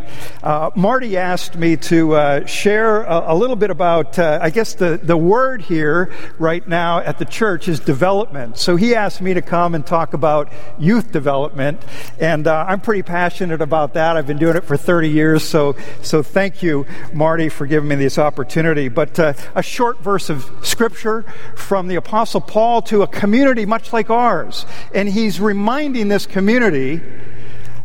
Uh, 0.45 0.71
Marty 0.77 1.17
asked 1.17 1.57
me 1.57 1.77
to 1.77 2.15
uh, 2.15 2.47
share 2.47 3.03
a, 3.03 3.33
a, 3.33 3.35
little 3.35 3.57
bit 3.57 3.71
about, 3.71 4.17
uh, 4.17 4.39
I 4.41 4.51
guess 4.51 4.75
the, 4.75 5.01
the 5.03 5.17
word 5.17 5.61
here 5.61 6.13
right 6.39 6.67
now 6.69 7.01
at 7.01 7.19
the 7.19 7.25
church 7.25 7.67
is 7.67 7.81
development. 7.81 8.59
So 8.59 8.77
he 8.77 8.95
asked 8.95 9.21
me 9.21 9.35
to 9.35 9.43
come 9.43 9.75
and 9.75 9.85
talk 9.85 10.15
about 10.15 10.53
youth 10.79 11.11
development. 11.11 11.83
And 12.19 12.47
uh, 12.47 12.65
I'm 12.69 12.81
pretty 12.81 13.03
passionate 13.03 13.61
about 13.61 13.95
that. 13.95 14.17
I've 14.17 14.27
been 14.27 14.39
doing 14.39 14.57
it 14.57 14.65
for 14.65 14.77
30 14.77 15.11
years, 15.11 15.45
so 15.45 15.77
so 16.03 16.23
thank 16.23 16.63
you, 16.63 16.87
Marty, 17.13 17.49
for 17.49 17.67
giving 17.67 17.89
me 17.89 17.97
this 17.97 18.19
opportunity. 18.19 18.89
But 18.89 19.19
uh, 19.19 19.35
a 19.55 19.63
short 19.63 20.01
verse 20.01 20.31
of 20.31 20.51
scripture 20.63 21.23
from 21.55 21.89
the 21.89 21.97
Apostle 21.97 22.41
Paul 22.41 22.83
to 22.83 23.03
a 23.03 23.07
community 23.07 23.67
much 23.67 23.93
like 23.93 24.11
ours, 24.11 24.67
and 24.95 25.09
he's 25.09 25.41
reminding 25.41 26.09
this 26.09 26.27
community 26.27 27.01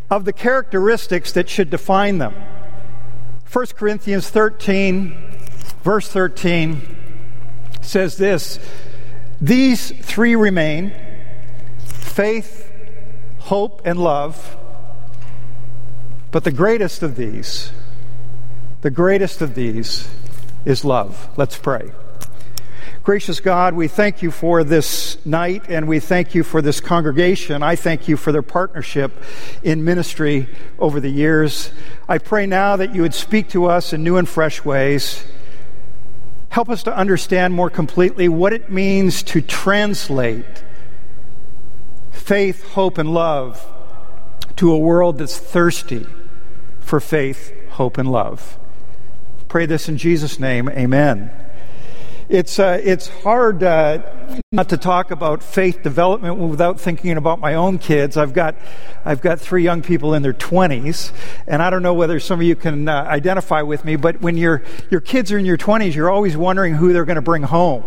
of 0.10 0.26
the 0.26 0.34
characteristics 0.34 1.32
that 1.34 1.50
should 1.50 1.70
define 1.70 2.18
them. 2.18 2.34
1 3.52 3.66
Corinthians 3.76 4.30
13, 4.30 5.14
verse 5.84 6.08
13 6.10 6.98
says 7.82 8.18
this: 8.18 8.60
These 9.42 9.92
three 9.92 10.36
remain: 10.36 10.94
faith 11.84 12.61
hope, 13.42 13.82
and 13.86 14.00
love. 14.00 14.58
But 16.32 16.44
the 16.44 16.52
greatest 16.52 17.04
of 17.04 17.16
these, 17.16 17.72
the 18.82 18.92
greatest 18.92 19.42
of 19.42 19.56
these 19.56 20.08
is 20.64 20.86
love. 20.86 21.30
Let's 21.38 21.58
pray. 21.58 21.92
Gracious 23.04 23.40
God, 23.40 23.74
we 23.74 23.88
thank 23.88 24.22
you 24.22 24.30
for 24.30 24.64
this 24.64 25.18
night 25.26 25.64
and 25.70 25.88
we 25.88 26.00
thank 26.00 26.36
you 26.36 26.44
for 26.44 26.62
this 26.62 26.80
congregation. 26.80 27.64
I 27.64 27.76
thank 27.76 28.08
you 28.08 28.16
for 28.16 28.32
their 28.32 28.44
partnership 28.44 29.12
in 29.64 29.84
ministry 29.84 30.48
over 30.78 31.00
the 31.00 31.10
years. 31.10 31.72
I 32.08 32.20
pray 32.20 32.46
now 32.46 32.76
that 32.76 32.94
you 32.94 33.02
would 33.02 33.16
speak 33.16 33.50
to 33.50 33.66
us 33.66 33.92
in 33.92 34.04
new 34.04 34.18
and 34.18 34.30
fresh 34.30 34.64
ways. 34.64 35.26
Help 36.50 36.70
us 36.70 36.84
to 36.84 36.96
understand 36.96 37.56
more 37.56 37.72
completely 37.72 38.30
what 38.30 38.54
it 38.54 38.70
means 38.70 39.24
to 39.24 39.42
translate 39.42 40.64
faith, 42.22 42.64
hope, 42.74 42.98
and 42.98 43.14
love 43.14 43.66
to 44.56 44.72
a 44.72 44.78
world 44.78 45.18
that's 45.18 45.38
thirsty 45.38 46.06
for 46.80 47.00
faith, 47.00 47.52
hope, 47.72 47.98
and 47.98 48.12
love. 48.12 48.58
Pray 49.48 49.66
this 49.66 49.90
in 49.90 49.98
Jesus' 49.98 50.40
name. 50.40 50.70
Amen. 50.70 51.32
It's, 52.30 52.60
uh, 52.60 52.80
it's 52.82 53.10
hard 53.10 53.64
uh, 53.64 54.04
not 54.54 54.70
to 54.70 54.78
talk 54.78 55.12
about 55.12 55.44
faith 55.44 55.84
development 55.84 56.38
without 56.38 56.80
thinking 56.80 57.18
about 57.18 57.40
my 57.40 57.56
own 57.56 57.78
kids. 57.78 58.16
I've 58.16 58.34
got, 58.34 58.56
I've 59.04 59.20
got 59.20 59.42
three 59.42 59.64
young 59.64 59.82
people 59.82 60.14
in 60.14 60.22
their 60.22 60.34
20s, 60.34 61.12
and 61.48 61.62
I 61.62 61.70
don't 61.70 61.84
know 61.84 61.94
whether 61.94 62.20
some 62.22 62.40
of 62.40 62.46
you 62.46 62.56
can 62.56 62.88
uh, 62.88 63.04
identify 63.04 63.64
with 63.64 63.84
me, 63.84 63.98
but 63.98 64.22
when 64.22 64.38
your, 64.38 64.64
your 64.90 65.02
kids 65.02 65.32
are 65.34 65.38
in 65.38 65.46
your 65.46 65.58
20s, 65.58 65.94
you're 65.94 66.10
always 66.10 66.38
wondering 66.38 66.76
who 66.76 66.94
they're 66.94 67.04
going 67.04 67.18
to 67.18 67.22
bring 67.22 67.44
home 67.44 67.84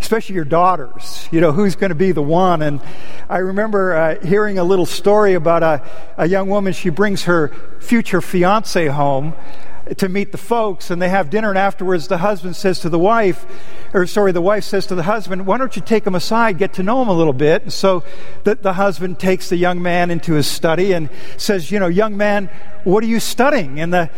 especially 0.00 0.34
your 0.34 0.44
daughters. 0.44 1.28
You 1.30 1.40
know, 1.40 1.52
who's 1.52 1.76
going 1.76 1.90
to 1.90 1.94
be 1.94 2.12
the 2.12 2.22
one? 2.22 2.62
And 2.62 2.80
I 3.28 3.38
remember 3.38 3.94
uh, 3.94 4.26
hearing 4.26 4.58
a 4.58 4.64
little 4.64 4.86
story 4.86 5.34
about 5.34 5.62
a, 5.62 5.82
a 6.16 6.26
young 6.26 6.48
woman. 6.48 6.72
She 6.72 6.88
brings 6.88 7.24
her 7.24 7.48
future 7.80 8.20
fiance 8.20 8.86
home 8.86 9.34
to 9.96 10.08
meet 10.08 10.30
the 10.30 10.38
folks, 10.38 10.90
and 10.90 11.02
they 11.02 11.08
have 11.08 11.30
dinner, 11.30 11.48
and 11.48 11.58
afterwards 11.58 12.06
the 12.08 12.18
husband 12.18 12.54
says 12.54 12.80
to 12.80 12.88
the 12.88 12.98
wife, 12.98 13.44
or 13.92 14.06
sorry, 14.06 14.30
the 14.30 14.40
wife 14.40 14.62
says 14.64 14.86
to 14.86 14.94
the 14.94 15.02
husband, 15.02 15.46
Why 15.46 15.58
don't 15.58 15.74
you 15.74 15.82
take 15.82 16.06
him 16.06 16.14
aside, 16.14 16.58
get 16.58 16.74
to 16.74 16.82
know 16.82 17.02
him 17.02 17.08
a 17.08 17.12
little 17.12 17.32
bit? 17.32 17.62
And 17.62 17.72
so 17.72 18.04
the, 18.44 18.54
the 18.54 18.74
husband 18.74 19.18
takes 19.18 19.48
the 19.48 19.56
young 19.56 19.82
man 19.82 20.10
into 20.10 20.34
his 20.34 20.46
study 20.46 20.92
and 20.92 21.10
says, 21.36 21.70
You 21.70 21.80
know, 21.80 21.88
young 21.88 22.16
man, 22.16 22.50
what 22.84 23.02
are 23.02 23.08
you 23.08 23.20
studying? 23.20 23.80
And 23.80 23.92
the, 23.92 24.10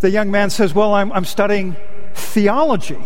the 0.00 0.10
young 0.10 0.30
man 0.30 0.48
says, 0.50 0.74
Well, 0.74 0.94
I'm, 0.94 1.12
I'm 1.12 1.24
studying 1.24 1.76
theology. 2.14 3.00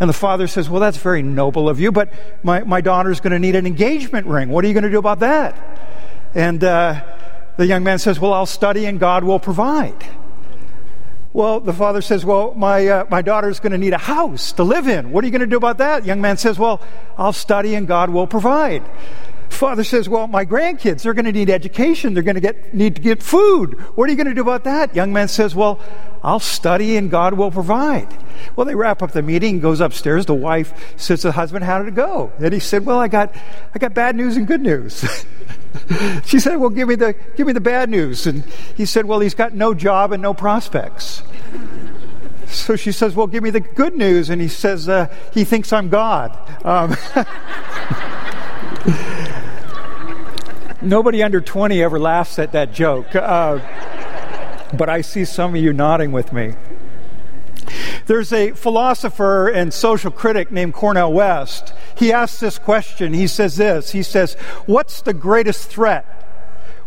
And 0.00 0.08
the 0.08 0.14
father 0.14 0.46
says, 0.46 0.68
Well, 0.70 0.80
that's 0.80 0.96
very 0.96 1.22
noble 1.22 1.68
of 1.68 1.78
you, 1.78 1.92
but 1.92 2.10
my, 2.42 2.64
my 2.64 2.80
daughter's 2.80 3.20
going 3.20 3.32
to 3.32 3.38
need 3.38 3.54
an 3.54 3.66
engagement 3.66 4.26
ring. 4.26 4.48
What 4.48 4.64
are 4.64 4.68
you 4.68 4.74
going 4.74 4.84
to 4.84 4.90
do 4.90 4.98
about 4.98 5.20
that? 5.20 5.78
And 6.34 6.64
uh, 6.64 7.04
the 7.58 7.66
young 7.66 7.84
man 7.84 7.98
says, 7.98 8.18
Well, 8.18 8.32
I'll 8.32 8.46
study 8.46 8.86
and 8.86 8.98
God 8.98 9.22
will 9.24 9.38
provide. 9.38 10.02
Well, 11.32 11.60
the 11.60 11.74
father 11.74 12.00
says, 12.00 12.24
Well, 12.24 12.54
my, 12.54 12.86
uh, 12.88 13.06
my 13.10 13.22
daughter's 13.22 13.60
going 13.60 13.72
to 13.72 13.78
need 13.78 13.92
a 13.92 13.98
house 13.98 14.52
to 14.52 14.64
live 14.64 14.88
in. 14.88 15.12
What 15.12 15.22
are 15.22 15.26
you 15.26 15.30
going 15.30 15.42
to 15.42 15.46
do 15.46 15.58
about 15.58 15.78
that? 15.78 16.06
Young 16.06 16.20
man 16.20 16.38
says, 16.38 16.58
Well, 16.58 16.80
I'll 17.18 17.34
study 17.34 17.74
and 17.74 17.86
God 17.86 18.08
will 18.10 18.26
provide. 18.26 18.82
Father 19.50 19.84
says, 19.84 20.08
Well, 20.08 20.26
my 20.26 20.46
grandkids, 20.46 21.02
they're 21.02 21.14
going 21.14 21.26
to 21.26 21.32
need 21.32 21.50
education. 21.50 22.14
They're 22.14 22.22
going 22.22 22.36
to 22.36 22.40
get, 22.40 22.72
need 22.72 22.96
to 22.96 23.02
get 23.02 23.22
food. 23.22 23.78
What 23.96 24.08
are 24.08 24.12
you 24.12 24.16
going 24.16 24.28
to 24.28 24.34
do 24.34 24.40
about 24.40 24.64
that? 24.64 24.94
Young 24.94 25.12
man 25.12 25.28
says, 25.28 25.54
Well, 25.54 25.80
I'll 26.22 26.40
study 26.40 26.96
and 26.96 27.10
God 27.10 27.34
will 27.34 27.50
provide. 27.50 28.16
Well, 28.56 28.64
they 28.64 28.74
wrap 28.74 29.02
up 29.02 29.12
the 29.12 29.22
meeting, 29.22 29.60
goes 29.60 29.80
upstairs. 29.80 30.26
The 30.26 30.34
wife 30.34 30.94
says 30.96 31.22
to 31.22 31.28
the 31.28 31.32
husband, 31.32 31.64
How 31.64 31.78
did 31.78 31.88
it 31.88 31.94
go? 31.94 32.32
And 32.38 32.54
he 32.54 32.60
said, 32.60 32.86
Well, 32.86 32.98
I 32.98 33.08
got, 33.08 33.34
I 33.74 33.78
got 33.78 33.92
bad 33.92 34.16
news 34.16 34.36
and 34.36 34.46
good 34.46 34.62
news. 34.62 35.00
she 36.24 36.38
said, 36.38 36.56
Well, 36.56 36.70
give 36.70 36.88
me, 36.88 36.94
the, 36.94 37.14
give 37.36 37.46
me 37.46 37.52
the 37.52 37.60
bad 37.60 37.90
news. 37.90 38.26
And 38.26 38.44
he 38.76 38.86
said, 38.86 39.04
Well, 39.04 39.20
he's 39.20 39.34
got 39.34 39.52
no 39.52 39.74
job 39.74 40.12
and 40.12 40.22
no 40.22 40.34
prospects. 40.34 41.22
So 42.50 42.74
she 42.74 42.90
says, 42.90 43.14
Well, 43.14 43.28
give 43.28 43.44
me 43.44 43.50
the 43.50 43.60
good 43.60 43.94
news. 43.94 44.28
And 44.28 44.42
he 44.42 44.48
says, 44.48 44.88
uh, 44.88 45.06
He 45.32 45.44
thinks 45.44 45.72
I'm 45.72 45.88
God. 45.88 46.36
Um, 46.64 46.96
Nobody 50.82 51.22
under 51.22 51.40
20 51.40 51.82
ever 51.82 51.98
laughs 51.98 52.38
at 52.38 52.52
that 52.52 52.72
joke. 52.72 53.14
Uh, 53.14 53.58
but 54.76 54.88
I 54.88 55.02
see 55.02 55.24
some 55.24 55.54
of 55.54 55.60
you 55.60 55.72
nodding 55.72 56.12
with 56.12 56.32
me. 56.32 56.54
There's 58.06 58.32
a 58.32 58.52
philosopher 58.52 59.48
and 59.48 59.72
social 59.72 60.10
critic 60.10 60.50
named 60.50 60.74
Cornel 60.74 61.12
West. 61.12 61.74
He 61.96 62.12
asks 62.12 62.40
this 62.40 62.58
question. 62.58 63.12
He 63.12 63.26
says 63.26 63.56
this 63.56 63.90
He 63.92 64.02
says, 64.02 64.34
What's 64.66 65.02
the 65.02 65.14
greatest 65.14 65.68
threat? 65.68 66.06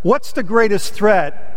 What's 0.01 0.33
the 0.33 0.43
greatest 0.43 0.93
threat 0.93 1.49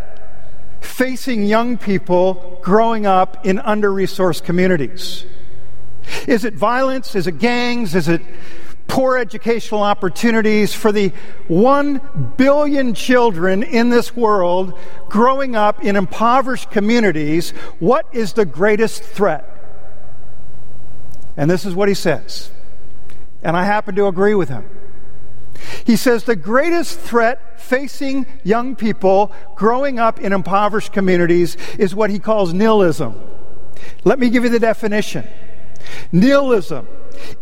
facing 0.80 1.44
young 1.44 1.78
people 1.78 2.60
growing 2.62 3.06
up 3.06 3.44
in 3.46 3.58
under 3.58 3.90
resourced 3.90 4.44
communities? 4.44 5.24
Is 6.28 6.44
it 6.44 6.54
violence? 6.54 7.16
Is 7.16 7.26
it 7.26 7.38
gangs? 7.38 7.94
Is 7.94 8.08
it 8.08 8.20
poor 8.88 9.18
educational 9.18 9.82
opportunities 9.82 10.74
for 10.74 10.92
the 10.92 11.12
one 11.48 12.00
billion 12.36 12.94
children 12.94 13.62
in 13.62 13.88
this 13.90 14.14
world 14.14 14.78
growing 15.08 15.56
up 15.56 15.84
in 15.84 15.96
impoverished 15.96 16.70
communities, 16.70 17.50
what 17.78 18.06
is 18.12 18.32
the 18.34 18.44
greatest 18.44 19.02
threat? 19.02 19.52
And 21.36 21.50
this 21.50 21.64
is 21.64 21.74
what 21.74 21.88
he 21.88 21.94
says. 21.94 22.50
And 23.42 23.56
I 23.56 23.64
happen 23.64 23.94
to 23.96 24.06
agree 24.06 24.34
with 24.34 24.48
him. 24.48 24.64
He 25.84 25.96
says 25.96 26.24
the 26.24 26.36
greatest 26.36 26.98
threat 26.98 27.60
facing 27.60 28.26
young 28.44 28.76
people 28.76 29.32
growing 29.54 29.98
up 29.98 30.20
in 30.20 30.32
impoverished 30.32 30.92
communities 30.92 31.56
is 31.78 31.94
what 31.94 32.10
he 32.10 32.18
calls 32.18 32.52
nihilism. 32.52 33.14
Let 34.04 34.18
me 34.18 34.30
give 34.30 34.44
you 34.44 34.50
the 34.50 34.60
definition. 34.60 35.26
Nihilism 36.12 36.86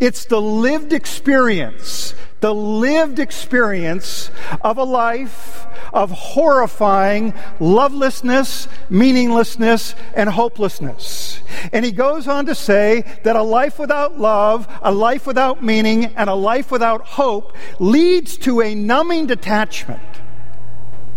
it's 0.00 0.24
the 0.26 0.40
lived 0.40 0.92
experience, 0.92 2.14
the 2.40 2.54
lived 2.54 3.18
experience 3.18 4.30
of 4.62 4.78
a 4.78 4.84
life 4.84 5.66
of 5.92 6.10
horrifying 6.10 7.32
lovelessness, 7.60 8.68
meaninglessness, 8.90 9.94
and 10.14 10.28
hopelessness. 10.28 11.40
And 11.72 11.84
he 11.84 11.92
goes 11.92 12.26
on 12.26 12.46
to 12.46 12.54
say 12.54 13.04
that 13.22 13.36
a 13.36 13.42
life 13.42 13.78
without 13.78 14.18
love, 14.18 14.68
a 14.82 14.92
life 14.92 15.26
without 15.26 15.62
meaning, 15.62 16.06
and 16.16 16.28
a 16.28 16.34
life 16.34 16.70
without 16.70 17.02
hope 17.02 17.56
leads 17.78 18.36
to 18.38 18.60
a 18.60 18.74
numbing 18.74 19.26
detachment 19.26 20.02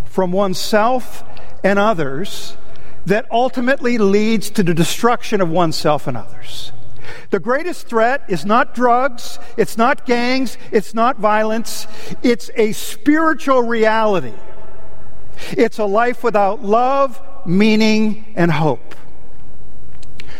from 0.05 0.31
oneself 0.31 1.23
and 1.63 1.77
others 1.77 2.55
that 3.05 3.25
ultimately 3.31 3.97
leads 3.97 4.49
to 4.49 4.63
the 4.63 4.73
destruction 4.73 5.41
of 5.41 5.49
oneself 5.49 6.07
and 6.07 6.17
others. 6.17 6.71
The 7.29 7.39
greatest 7.39 7.87
threat 7.87 8.23
is 8.27 8.45
not 8.45 8.73
drugs, 8.73 9.39
it's 9.57 9.77
not 9.77 10.05
gangs, 10.05 10.57
it's 10.71 10.93
not 10.93 11.17
violence, 11.17 11.87
it's 12.23 12.49
a 12.55 12.71
spiritual 12.71 13.61
reality. 13.61 14.33
It's 15.51 15.77
a 15.77 15.85
life 15.85 16.23
without 16.23 16.63
love, 16.63 17.21
meaning, 17.45 18.25
and 18.35 18.51
hope. 18.51 18.95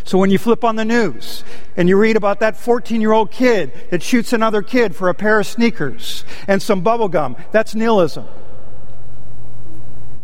So 0.04 0.18
when 0.18 0.30
you 0.30 0.38
flip 0.38 0.64
on 0.64 0.78
the 0.78 0.86
news 0.86 1.44
and 1.76 1.90
you 1.90 1.98
read 1.98 2.16
about 2.16 2.40
that 2.40 2.56
14 2.56 3.02
year 3.02 3.12
old 3.12 3.30
kid 3.30 3.74
that 3.90 4.02
shoots 4.02 4.32
another 4.32 4.62
kid 4.62 4.96
for 4.96 5.10
a 5.10 5.14
pair 5.14 5.40
of 5.40 5.46
sneakers 5.46 6.24
and 6.48 6.62
some 6.62 6.82
bubble 6.82 7.10
gum, 7.10 7.36
that's 7.52 7.76
nihilism. 7.76 8.26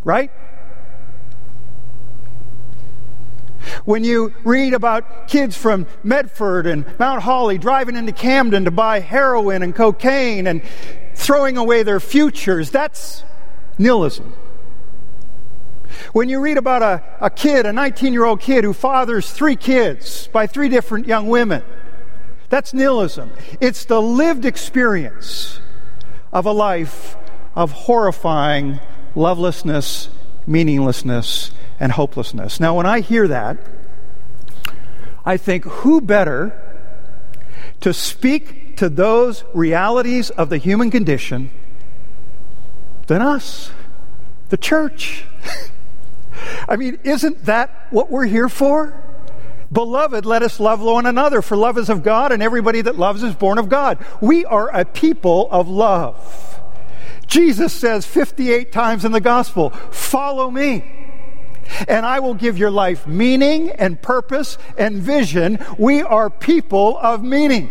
Right? 0.02 0.30
When 3.84 4.04
you 4.04 4.34
read 4.44 4.74
about 4.74 5.28
kids 5.28 5.56
from 5.56 5.86
Medford 6.02 6.66
and 6.66 6.86
Mount 6.98 7.22
Holly 7.22 7.58
driving 7.58 7.96
into 7.96 8.12
Camden 8.12 8.64
to 8.64 8.70
buy 8.70 9.00
heroin 9.00 9.62
and 9.62 9.74
cocaine 9.74 10.46
and 10.46 10.62
throwing 11.14 11.56
away 11.56 11.82
their 11.82 12.00
futures, 12.00 12.70
that's 12.70 13.24
nihilism. 13.78 14.34
When 16.12 16.28
you 16.28 16.40
read 16.40 16.58
about 16.58 16.82
a, 16.82 17.02
a 17.20 17.30
kid, 17.30 17.66
a 17.66 17.72
19 17.72 18.12
year 18.12 18.24
old 18.24 18.40
kid 18.40 18.64
who 18.64 18.72
fathers 18.72 19.30
three 19.30 19.56
kids 19.56 20.28
by 20.28 20.46
three 20.46 20.68
different 20.68 21.06
young 21.06 21.28
women, 21.28 21.62
that's 22.48 22.74
nihilism. 22.74 23.32
It's 23.60 23.84
the 23.84 24.00
lived 24.00 24.44
experience 24.44 25.60
of 26.32 26.46
a 26.46 26.52
life 26.52 27.16
of 27.54 27.72
horrifying 27.72 28.80
lovelessness, 29.14 30.08
meaninglessness, 30.46 31.52
and 31.80 31.92
hopelessness. 31.92 32.60
Now, 32.60 32.76
when 32.76 32.86
I 32.86 33.00
hear 33.00 33.28
that, 33.28 33.58
I 35.24 35.36
think 35.36 35.64
who 35.64 36.00
better 36.00 36.60
to 37.80 37.92
speak 37.92 38.76
to 38.76 38.88
those 38.88 39.44
realities 39.54 40.30
of 40.30 40.50
the 40.50 40.58
human 40.58 40.90
condition 40.90 41.50
than 43.06 43.22
us, 43.22 43.70
the 44.48 44.56
church? 44.56 45.24
I 46.68 46.76
mean, 46.76 46.98
isn't 47.04 47.44
that 47.46 47.86
what 47.90 48.10
we're 48.10 48.26
here 48.26 48.48
for? 48.48 49.00
Beloved, 49.72 50.24
let 50.24 50.42
us 50.42 50.60
love 50.60 50.80
one 50.80 51.06
another, 51.06 51.42
for 51.42 51.56
love 51.56 51.78
is 51.78 51.88
of 51.88 52.02
God, 52.02 52.30
and 52.32 52.42
everybody 52.42 52.80
that 52.82 52.96
loves 52.96 53.22
is 53.22 53.34
born 53.34 53.58
of 53.58 53.68
God. 53.68 54.04
We 54.20 54.44
are 54.44 54.68
a 54.68 54.84
people 54.84 55.48
of 55.50 55.68
love. 55.68 56.60
Jesus 57.26 57.72
says 57.72 58.06
58 58.06 58.70
times 58.70 59.04
in 59.04 59.12
the 59.12 59.20
gospel, 59.20 59.70
Follow 59.70 60.50
me 60.50 60.84
and 61.88 62.04
I 62.04 62.20
will 62.20 62.34
give 62.34 62.58
your 62.58 62.70
life 62.70 63.06
meaning 63.06 63.70
and 63.70 64.00
purpose 64.00 64.58
and 64.76 64.96
vision. 64.96 65.58
We 65.78 66.02
are 66.02 66.30
people 66.30 66.98
of 66.98 67.22
meaning. 67.22 67.70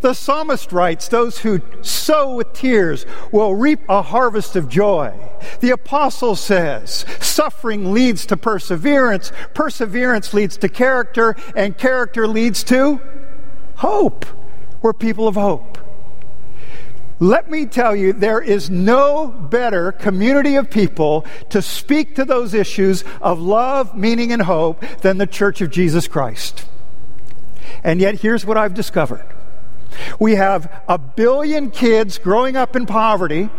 The 0.00 0.14
psalmist 0.14 0.72
writes, 0.72 1.08
Those 1.08 1.38
who 1.38 1.60
sow 1.82 2.34
with 2.34 2.52
tears 2.52 3.06
will 3.32 3.54
reap 3.54 3.80
a 3.88 4.02
harvest 4.02 4.56
of 4.56 4.68
joy. 4.68 5.14
The 5.60 5.70
apostle 5.70 6.36
says, 6.36 7.04
Suffering 7.20 7.92
leads 7.92 8.26
to 8.26 8.36
perseverance, 8.36 9.32
perseverance 9.54 10.34
leads 10.34 10.56
to 10.58 10.68
character, 10.68 11.36
and 11.56 11.76
character 11.76 12.26
leads 12.26 12.64
to 12.64 13.00
hope. 13.76 14.26
We're 14.82 14.92
people 14.92 15.26
of 15.26 15.34
hope. 15.34 15.77
Let 17.20 17.50
me 17.50 17.66
tell 17.66 17.96
you, 17.96 18.12
there 18.12 18.40
is 18.40 18.70
no 18.70 19.26
better 19.26 19.90
community 19.90 20.54
of 20.54 20.70
people 20.70 21.26
to 21.50 21.60
speak 21.60 22.14
to 22.14 22.24
those 22.24 22.54
issues 22.54 23.02
of 23.20 23.40
love, 23.40 23.96
meaning, 23.96 24.32
and 24.32 24.42
hope 24.42 24.84
than 25.00 25.18
the 25.18 25.26
Church 25.26 25.60
of 25.60 25.70
Jesus 25.70 26.06
Christ. 26.06 26.64
And 27.82 28.00
yet, 28.00 28.20
here's 28.20 28.46
what 28.46 28.56
I've 28.56 28.74
discovered 28.74 29.26
we 30.20 30.36
have 30.36 30.82
a 30.86 30.96
billion 30.96 31.70
kids 31.70 32.18
growing 32.18 32.56
up 32.56 32.76
in 32.76 32.86
poverty. 32.86 33.50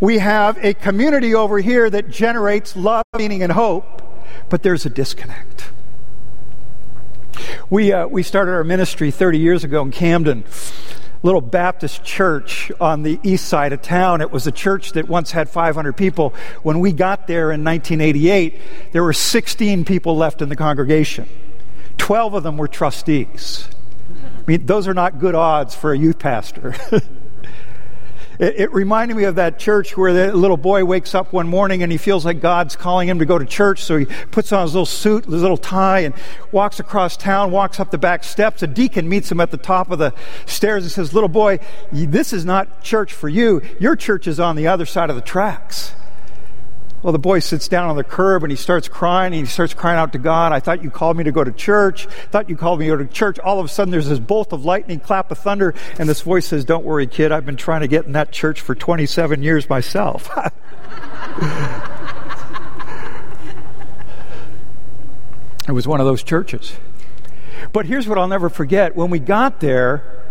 We 0.00 0.18
have 0.18 0.58
a 0.62 0.74
community 0.74 1.34
over 1.34 1.58
here 1.58 1.88
that 1.88 2.10
generates 2.10 2.76
love, 2.76 3.04
meaning, 3.16 3.42
and 3.42 3.52
hope, 3.52 4.02
but 4.48 4.62
there's 4.62 4.84
a 4.84 4.90
disconnect. 4.90 5.70
We, 7.70 7.92
uh, 7.92 8.08
we 8.08 8.22
started 8.22 8.52
our 8.52 8.64
ministry 8.64 9.10
30 9.10 9.38
years 9.38 9.64
ago 9.64 9.82
in 9.82 9.92
Camden 9.92 10.44
little 11.22 11.40
Baptist 11.40 12.04
church 12.04 12.72
on 12.80 13.02
the 13.02 13.18
east 13.22 13.46
side 13.46 13.72
of 13.72 13.82
town. 13.82 14.20
It 14.20 14.30
was 14.30 14.46
a 14.46 14.52
church 14.52 14.92
that 14.92 15.08
once 15.08 15.30
had 15.30 15.48
500 15.48 15.92
people. 15.96 16.34
When 16.62 16.80
we 16.80 16.92
got 16.92 17.26
there 17.26 17.52
in 17.52 17.64
1988, 17.64 18.60
there 18.92 19.02
were 19.02 19.12
16 19.12 19.84
people 19.84 20.16
left 20.16 20.42
in 20.42 20.48
the 20.48 20.56
congregation. 20.56 21.28
12 21.98 22.34
of 22.34 22.42
them 22.42 22.56
were 22.56 22.68
trustees. 22.68 23.68
I 24.10 24.44
mean, 24.46 24.66
those 24.66 24.88
are 24.88 24.94
not 24.94 25.18
good 25.18 25.34
odds 25.34 25.74
for 25.74 25.92
a 25.92 25.98
youth 25.98 26.18
pastor. 26.18 26.74
It, 28.42 28.58
it, 28.58 28.72
reminded 28.72 29.16
me 29.16 29.22
of 29.22 29.36
that 29.36 29.60
church 29.60 29.96
where 29.96 30.12
the 30.12 30.36
little 30.36 30.56
boy 30.56 30.84
wakes 30.84 31.14
up 31.14 31.32
one 31.32 31.46
morning 31.46 31.84
and 31.84 31.92
he 31.92 31.96
feels 31.96 32.24
like 32.24 32.40
God's 32.40 32.74
calling 32.74 33.08
him 33.08 33.20
to 33.20 33.24
go 33.24 33.38
to 33.38 33.44
church, 33.44 33.84
so 33.84 33.96
he 33.96 34.06
puts 34.32 34.50
on 34.50 34.62
his 34.62 34.74
little 34.74 34.84
suit, 34.84 35.26
his 35.26 35.42
little 35.42 35.56
tie, 35.56 36.00
and 36.00 36.12
walks 36.50 36.80
across 36.80 37.16
town, 37.16 37.52
walks 37.52 37.78
up 37.78 37.92
the 37.92 37.98
back 37.98 38.24
steps. 38.24 38.60
A 38.64 38.66
deacon 38.66 39.08
meets 39.08 39.30
him 39.30 39.38
at 39.38 39.52
the 39.52 39.56
top 39.56 39.92
of 39.92 40.00
the 40.00 40.12
stairs 40.44 40.82
and 40.82 40.90
says, 40.90 41.14
Little 41.14 41.28
boy, 41.28 41.60
this 41.92 42.32
is 42.32 42.44
not 42.44 42.82
church 42.82 43.12
for 43.12 43.28
you. 43.28 43.62
Your 43.78 43.94
church 43.94 44.26
is 44.26 44.40
on 44.40 44.56
the 44.56 44.66
other 44.66 44.86
side 44.86 45.08
of 45.08 45.14
the 45.14 45.22
tracks. 45.22 45.94
Well, 47.02 47.12
the 47.12 47.18
boy 47.18 47.40
sits 47.40 47.66
down 47.66 47.88
on 47.88 47.96
the 47.96 48.04
curb 48.04 48.44
and 48.44 48.52
he 48.52 48.56
starts 48.56 48.86
crying 48.86 49.32
and 49.32 49.40
he 49.40 49.46
starts 49.46 49.74
crying 49.74 49.98
out 49.98 50.12
to 50.12 50.18
God. 50.18 50.52
I 50.52 50.60
thought 50.60 50.84
you 50.84 50.90
called 50.90 51.16
me 51.16 51.24
to 51.24 51.32
go 51.32 51.42
to 51.42 51.50
church. 51.50 52.06
Thought 52.30 52.48
you 52.48 52.56
called 52.56 52.78
me 52.78 52.86
to 52.86 52.96
go 52.96 53.02
to 53.02 53.06
church. 53.06 53.40
All 53.40 53.58
of 53.58 53.66
a 53.66 53.68
sudden 53.68 53.90
there's 53.90 54.08
this 54.08 54.20
bolt 54.20 54.52
of 54.52 54.64
lightning, 54.64 55.00
clap 55.00 55.32
of 55.32 55.38
thunder, 55.38 55.74
and 55.98 56.08
this 56.08 56.20
voice 56.20 56.46
says, 56.46 56.64
Don't 56.64 56.84
worry, 56.84 57.08
kid. 57.08 57.32
I've 57.32 57.44
been 57.44 57.56
trying 57.56 57.80
to 57.80 57.88
get 57.88 58.06
in 58.06 58.12
that 58.12 58.30
church 58.30 58.60
for 58.60 58.76
27 58.76 59.42
years 59.42 59.68
myself. 59.68 60.30
it 65.68 65.72
was 65.72 65.88
one 65.88 65.98
of 65.98 66.06
those 66.06 66.22
churches. 66.22 66.72
But 67.72 67.86
here's 67.86 68.06
what 68.06 68.16
I'll 68.16 68.28
never 68.28 68.48
forget. 68.48 68.94
When 68.94 69.10
we 69.10 69.18
got 69.18 69.58
there, 69.58 70.21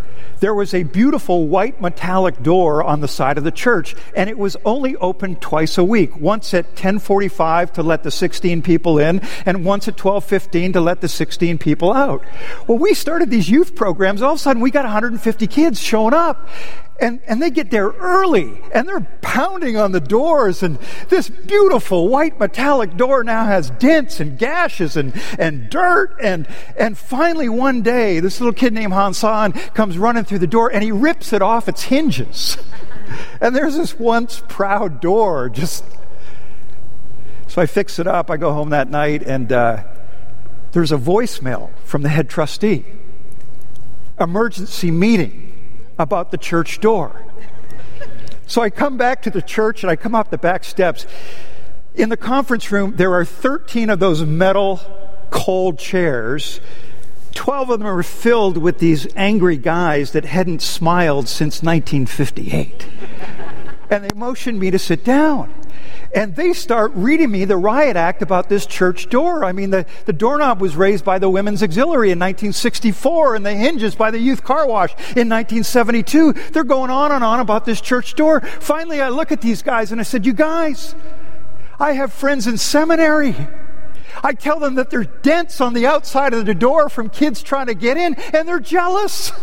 there 0.42 0.54
was 0.56 0.74
a 0.74 0.84
beautiful 0.84 1.48
white 1.48 1.80
metallic 1.80 2.42
door 2.44 2.84
on 2.84 3.00
the 3.00 3.08
side 3.08 3.38
of 3.38 3.44
the 3.44 3.52
church 3.52 3.96
and 4.16 4.30
it 4.30 4.38
was 4.38 4.58
only 4.66 4.96
open 4.98 5.36
twice 5.38 5.78
a 5.78 5.84
week 5.84 6.18
once 6.18 6.54
at 6.54 6.66
1045 6.66 7.74
to 7.74 7.84
let 7.84 8.04
the 8.04 8.12
16 8.12 8.62
people 8.64 8.98
in 8.98 9.22
and 9.46 9.64
once 9.64 9.88
at 9.88 9.94
1215 9.94 10.74
to 10.74 10.82
let 10.82 11.00
the 11.00 11.08
16 11.08 11.58
people 11.60 11.94
out. 11.94 12.26
Well 12.68 12.80
we 12.80 12.94
started 12.96 13.30
these 13.30 13.50
youth 13.50 13.76
programs 13.76 14.22
all 14.22 14.34
of 14.34 14.38
a 14.38 14.42
sudden 14.42 14.62
we 14.62 14.72
got 14.72 14.84
150 14.84 15.48
kids 15.48 15.80
showing 15.80 16.14
up 16.14 16.50
and, 17.02 17.20
and 17.26 17.42
they 17.42 17.50
get 17.50 17.72
there 17.72 17.90
early 17.90 18.62
and 18.72 18.88
they're 18.88 19.02
pounding 19.22 19.76
on 19.76 19.92
the 19.92 20.00
doors 20.00 20.62
and 20.62 20.78
this 21.10 21.30
beautiful 21.30 22.08
white 22.08 22.40
metallic 22.40 22.96
door 22.96 23.24
now 23.24 23.46
has 23.46 23.72
dents 23.72 24.20
and 24.20 24.38
gashes 24.38 24.96
and, 24.96 25.20
and 25.40 25.70
dirt 25.72 26.16
and, 26.22 26.48
and 26.78 26.96
finally 26.96 27.50
one 27.50 27.82
day 27.82 28.20
this 28.20 28.40
little 28.40 28.54
kid 28.54 28.72
named 28.72 28.94
Hansan 28.94 29.54
comes 29.74 29.98
running 29.98 30.24
through 30.24 30.40
the 30.40 30.48
door 30.48 30.72
and 30.72 30.84
he 30.84 30.92
rips 30.92 31.34
it 31.34 31.42
off 31.42 31.68
its 31.68 31.82
hinges. 31.84 32.58
and 33.42 33.56
there's 33.56 33.76
this 33.76 33.98
once 33.98 34.44
proud 34.48 35.02
door 35.02 35.50
just 35.50 35.84
so 37.48 37.62
I 37.62 37.66
fix 37.66 38.00
it 38.00 38.08
up. 38.08 38.30
I 38.30 38.38
go 38.38 38.54
home 38.54 38.70
that 38.70 38.90
night 38.90 39.24
and 39.24 39.52
uh, 39.52 39.84
there's 40.72 40.92
a 40.92 40.98
voicemail 40.98 41.72
from 41.84 42.04
the 42.04 42.10
head 42.10 42.30
trustee. 42.30 42.86
Emergency 44.20 44.92
meeting 44.92 45.51
about 46.02 46.32
the 46.32 46.38
church 46.38 46.80
door. 46.80 47.26
So 48.48 48.62
I 48.62 48.70
come 48.70 48.98
back 48.98 49.22
to 49.22 49.30
the 49.30 49.42
church 49.42 49.84
and 49.84 49.90
I 49.90 49.96
come 49.96 50.14
up 50.14 50.30
the 50.30 50.38
back 50.38 50.64
steps. 50.64 51.06
In 51.96 52.10
the 52.10 52.18
conference 52.18 52.72
room, 52.72 52.96
there 52.98 53.14
are 53.14 53.24
13 53.24 53.90
of 53.90 54.00
those 54.00 54.26
metal 54.26 54.82
cold 55.30 55.80
chairs. 55.80 56.60
12 57.34 57.70
of 57.70 57.80
them 57.80 57.88
are 57.88 58.04
filled 58.04 58.58
with 58.58 58.80
these 58.80 59.08
angry 59.16 59.58
guys 59.58 60.12
that 60.12 60.26
hadn't 60.26 60.62
smiled 60.62 61.30
since 61.30 61.64
1958. 61.64 62.88
and 63.90 64.04
they 64.04 64.16
motioned 64.16 64.60
me 64.60 64.72
to 64.72 64.80
sit 64.80 65.04
down 65.04 65.54
and 66.14 66.36
they 66.36 66.54
start 66.54 66.92
reading 66.94 67.32
me 67.32 67.46
the 67.46 67.58
riot 67.58 67.96
act 67.96 68.22
about 68.22 68.50
this 68.50 68.66
church 68.66 69.10
door. 69.10 69.46
I 69.46 69.52
mean, 69.52 69.70
the, 69.70 69.86
the 70.06 70.14
doorknob 70.14 70.60
was 70.60 70.76
raised 70.76 71.06
by 71.06 71.20
the 71.20 71.30
Women's 71.30 71.64
Auxiliary 71.64 72.12
in 72.12 72.20
1964 72.20 73.36
and 73.36 73.46
the 73.46 73.54
hinges 73.54 73.96
by 73.96 74.12
the 74.12 74.20
Youth 74.20 74.44
Car 74.44 74.68
Wash 74.68 74.92
in 75.16 75.30
1972. 75.30 76.34
They're 76.52 76.64
going 76.64 76.90
on 76.90 77.12
and 77.12 77.24
on 77.24 77.40
about 77.40 77.66
this 77.66 77.80
church 77.80 78.16
door. 78.16 78.42
Finally, 78.42 79.02
I 79.02 79.10
look 79.10 79.32
at 79.32 79.42
these 79.42 79.62
guys 79.62 79.92
and 79.92 80.02
I 80.02 80.04
said, 80.04 80.26
You 80.26 80.34
guys, 80.34 80.96
I 81.80 81.94
have 81.94 82.12
friends 82.12 82.48
in 82.48 82.58
seminary. 82.58 83.36
I 84.24 84.34
tell 84.34 84.60
them 84.60 84.76
that 84.76 84.90
there's 84.90 85.08
dents 85.22 85.62
on 85.62 85.74
the 85.74 85.86
outside 85.86 86.34
of 86.34 86.46
the 86.46 86.54
door 86.54 86.90
from 86.90 87.10
kids 87.10 87.42
trying 87.42 87.68
to 87.68 87.74
get 87.74 87.98
in, 87.98 88.16
and 88.34 88.48
they're 88.48 88.60
jealous. 88.60 89.32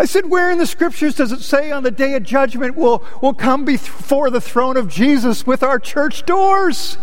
I 0.00 0.06
said, 0.06 0.30
Where 0.30 0.50
in 0.50 0.56
the 0.56 0.66
scriptures 0.66 1.14
does 1.14 1.30
it 1.30 1.42
say 1.42 1.70
on 1.70 1.82
the 1.82 1.90
day 1.90 2.14
of 2.14 2.22
judgment 2.22 2.74
we'll, 2.74 3.04
we'll 3.20 3.34
come 3.34 3.66
before 3.66 4.30
the 4.30 4.40
throne 4.40 4.78
of 4.78 4.88
Jesus 4.88 5.46
with 5.46 5.62
our 5.62 5.78
church 5.78 6.24
doors? 6.24 6.96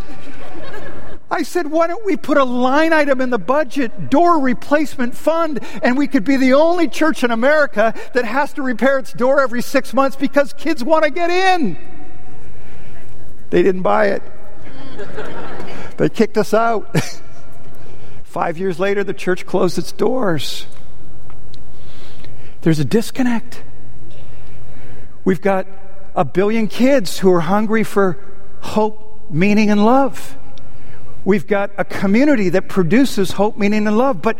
I 1.29 1.43
said, 1.43 1.69
why 1.69 1.85
don't 1.85 2.03
we 2.05 2.17
put 2.17 2.37
a 2.37 2.43
line 2.43 2.93
item 2.93 3.21
in 3.21 3.29
the 3.29 3.37
budget, 3.37 4.09
door 4.09 4.39
replacement 4.39 5.13
fund, 5.13 5.59
and 5.83 5.95
we 5.95 6.07
could 6.07 6.23
be 6.23 6.37
the 6.37 6.53
only 6.53 6.87
church 6.87 7.23
in 7.23 7.29
America 7.29 7.93
that 8.13 8.25
has 8.25 8.53
to 8.53 8.63
repair 8.63 8.97
its 8.97 9.13
door 9.13 9.41
every 9.41 9.61
six 9.61 9.93
months 9.93 10.15
because 10.15 10.51
kids 10.53 10.83
want 10.83 11.03
to 11.03 11.11
get 11.11 11.29
in. 11.29 11.77
They 13.51 13.61
didn't 13.61 13.83
buy 13.83 14.07
it. 14.07 14.23
they 15.97 16.09
kicked 16.09 16.37
us 16.37 16.51
out. 16.51 16.95
Five 18.23 18.57
years 18.57 18.79
later, 18.79 19.03
the 19.03 19.13
church 19.13 19.45
closed 19.45 19.77
its 19.77 19.91
doors. 19.91 20.65
There's 22.67 22.79
a 22.79 22.83
disconnect. 22.83 23.63
We've 25.23 25.39
got 25.39 25.67
a 26.13 26.25
billion 26.25 26.67
kids 26.67 27.17
who 27.17 27.31
are 27.31 27.39
hungry 27.39 27.85
for 27.85 28.19
hope, 28.59 29.21
meaning, 29.31 29.69
and 29.69 29.85
love. 29.85 30.37
We've 31.23 31.47
got 31.47 31.71
a 31.77 31.85
community 31.85 32.49
that 32.49 32.67
produces 32.67 33.31
hope, 33.31 33.57
meaning, 33.57 33.87
and 33.87 33.97
love. 33.97 34.21
But 34.21 34.37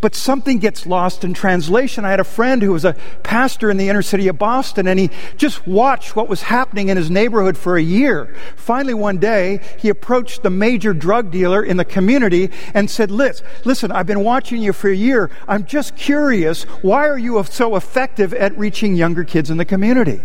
but 0.00 0.14
something 0.14 0.58
gets 0.58 0.86
lost 0.86 1.24
in 1.24 1.34
translation. 1.34 2.04
I 2.04 2.10
had 2.10 2.20
a 2.20 2.24
friend 2.24 2.62
who 2.62 2.72
was 2.72 2.84
a 2.84 2.94
pastor 3.22 3.70
in 3.70 3.76
the 3.76 3.88
inner 3.88 4.02
city 4.02 4.28
of 4.28 4.38
Boston, 4.38 4.86
and 4.86 4.98
he 4.98 5.10
just 5.36 5.66
watched 5.66 6.16
what 6.16 6.28
was 6.28 6.42
happening 6.42 6.88
in 6.88 6.96
his 6.96 7.10
neighborhood 7.10 7.56
for 7.56 7.76
a 7.76 7.82
year. 7.82 8.34
Finally, 8.56 8.94
one 8.94 9.18
day, 9.18 9.60
he 9.78 9.88
approached 9.88 10.42
the 10.42 10.50
major 10.50 10.92
drug 10.92 11.30
dealer 11.30 11.62
in 11.62 11.76
the 11.76 11.84
community 11.84 12.50
and 12.74 12.90
said, 12.90 13.10
Liz, 13.10 13.42
Listen, 13.64 13.90
I've 13.90 14.06
been 14.06 14.22
watching 14.22 14.62
you 14.62 14.72
for 14.72 14.88
a 14.88 14.94
year. 14.94 15.30
I'm 15.48 15.64
just 15.64 15.96
curious, 15.96 16.62
why 16.82 17.08
are 17.08 17.18
you 17.18 17.42
so 17.44 17.76
effective 17.76 18.32
at 18.34 18.56
reaching 18.56 18.94
younger 18.94 19.24
kids 19.24 19.50
in 19.50 19.56
the 19.56 19.64
community? 19.64 20.16
Do 20.16 20.22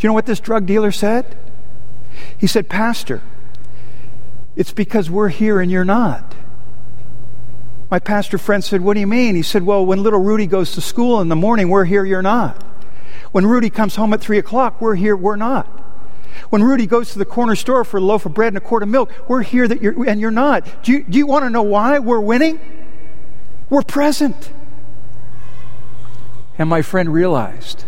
you 0.00 0.08
know 0.08 0.14
what 0.14 0.26
this 0.26 0.40
drug 0.40 0.66
dealer 0.66 0.92
said? 0.92 1.36
He 2.38 2.46
said, 2.46 2.68
Pastor, 2.68 3.22
it's 4.56 4.72
because 4.72 5.10
we're 5.10 5.28
here 5.28 5.60
and 5.60 5.70
you're 5.70 5.84
not. 5.84 6.34
My 7.94 8.00
pastor 8.00 8.38
friend 8.38 8.64
said, 8.64 8.80
What 8.80 8.94
do 8.94 9.00
you 9.00 9.06
mean? 9.06 9.36
He 9.36 9.42
said, 9.42 9.62
Well, 9.62 9.86
when 9.86 10.02
little 10.02 10.18
Rudy 10.18 10.48
goes 10.48 10.72
to 10.72 10.80
school 10.80 11.20
in 11.20 11.28
the 11.28 11.36
morning, 11.36 11.68
we're 11.68 11.84
here, 11.84 12.04
you're 12.04 12.22
not. 12.22 12.60
When 13.30 13.46
Rudy 13.46 13.70
comes 13.70 13.94
home 13.94 14.12
at 14.12 14.20
3 14.20 14.36
o'clock, 14.36 14.80
we're 14.80 14.96
here, 14.96 15.14
we're 15.14 15.36
not. 15.36 15.66
When 16.50 16.64
Rudy 16.64 16.88
goes 16.88 17.12
to 17.12 17.20
the 17.20 17.24
corner 17.24 17.54
store 17.54 17.84
for 17.84 17.98
a 17.98 18.00
loaf 18.00 18.26
of 18.26 18.34
bread 18.34 18.48
and 18.48 18.56
a 18.56 18.60
quart 18.60 18.82
of 18.82 18.88
milk, 18.88 19.12
we're 19.28 19.44
here 19.44 19.68
that 19.68 19.80
you're, 19.80 20.08
and 20.08 20.20
you're 20.20 20.32
not. 20.32 20.82
Do 20.82 20.90
you, 20.90 21.04
do 21.04 21.16
you 21.16 21.28
want 21.28 21.44
to 21.44 21.50
know 21.50 21.62
why 21.62 22.00
we're 22.00 22.18
winning? 22.18 22.58
We're 23.70 23.82
present. 23.82 24.52
And 26.58 26.68
my 26.68 26.82
friend 26.82 27.12
realized 27.12 27.84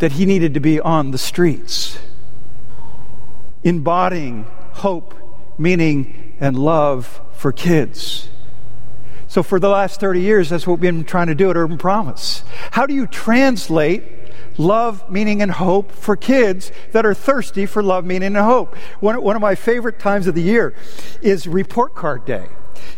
that 0.00 0.12
he 0.12 0.26
needed 0.26 0.52
to 0.52 0.60
be 0.60 0.78
on 0.78 1.10
the 1.10 1.16
streets, 1.16 1.98
embodying 3.64 4.44
hope, 4.72 5.14
meaning, 5.58 6.25
and 6.40 6.58
love 6.58 7.20
for 7.32 7.52
kids. 7.52 8.28
So, 9.28 9.42
for 9.42 9.58
the 9.58 9.68
last 9.68 10.00
30 10.00 10.20
years, 10.20 10.48
that's 10.50 10.66
what 10.66 10.74
we've 10.74 10.92
been 10.92 11.04
trying 11.04 11.26
to 11.26 11.34
do 11.34 11.50
at 11.50 11.56
Urban 11.56 11.78
Promise. 11.78 12.44
How 12.70 12.86
do 12.86 12.94
you 12.94 13.06
translate 13.06 14.04
love, 14.56 15.10
meaning, 15.10 15.42
and 15.42 15.50
hope 15.50 15.92
for 15.92 16.16
kids 16.16 16.70
that 16.92 17.04
are 17.04 17.14
thirsty 17.14 17.66
for 17.66 17.82
love, 17.82 18.04
meaning, 18.04 18.28
and 18.28 18.36
hope? 18.36 18.76
One, 19.00 19.20
one 19.20 19.36
of 19.36 19.42
my 19.42 19.54
favorite 19.54 19.98
times 19.98 20.26
of 20.26 20.34
the 20.34 20.42
year 20.42 20.74
is 21.20 21.46
Report 21.46 21.94
Card 21.94 22.24
Day. 22.24 22.46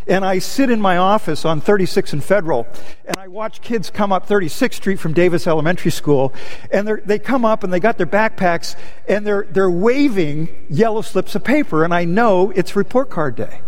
And 0.07 0.25
I 0.25 0.39
sit 0.39 0.71
in 0.71 0.81
my 0.81 0.97
office 0.97 1.45
on 1.45 1.61
36 1.61 2.13
and 2.13 2.25
Federal, 2.25 2.67
and 3.05 3.17
I 3.19 3.29
watch 3.29 3.61
kids 3.61 3.91
come 3.91 4.13
up 4.13 4.27
36th 4.27 4.75
Street 4.75 4.99
from 4.99 5.13
Davis 5.13 5.47
Elementary 5.47 5.91
School, 5.91 6.33
and 6.71 6.89
they 6.89 7.19
come 7.19 7.45
up 7.45 7.65
and 7.65 7.73
they 7.73 7.81
got 7.81 7.99
their 7.99 8.07
backpacks, 8.07 8.77
and 9.09 9.27
they're, 9.27 9.47
they're 9.51 9.71
waving 9.71 10.49
yellow 10.69 11.03
slips 11.03 11.35
of 11.35 11.45
paper, 11.45 11.85
and 11.85 11.93
I 11.95 12.05
know 12.05 12.51
it's 12.51 12.77
Report 12.77 13.11
Card 13.11 13.37
Day. 13.37 13.61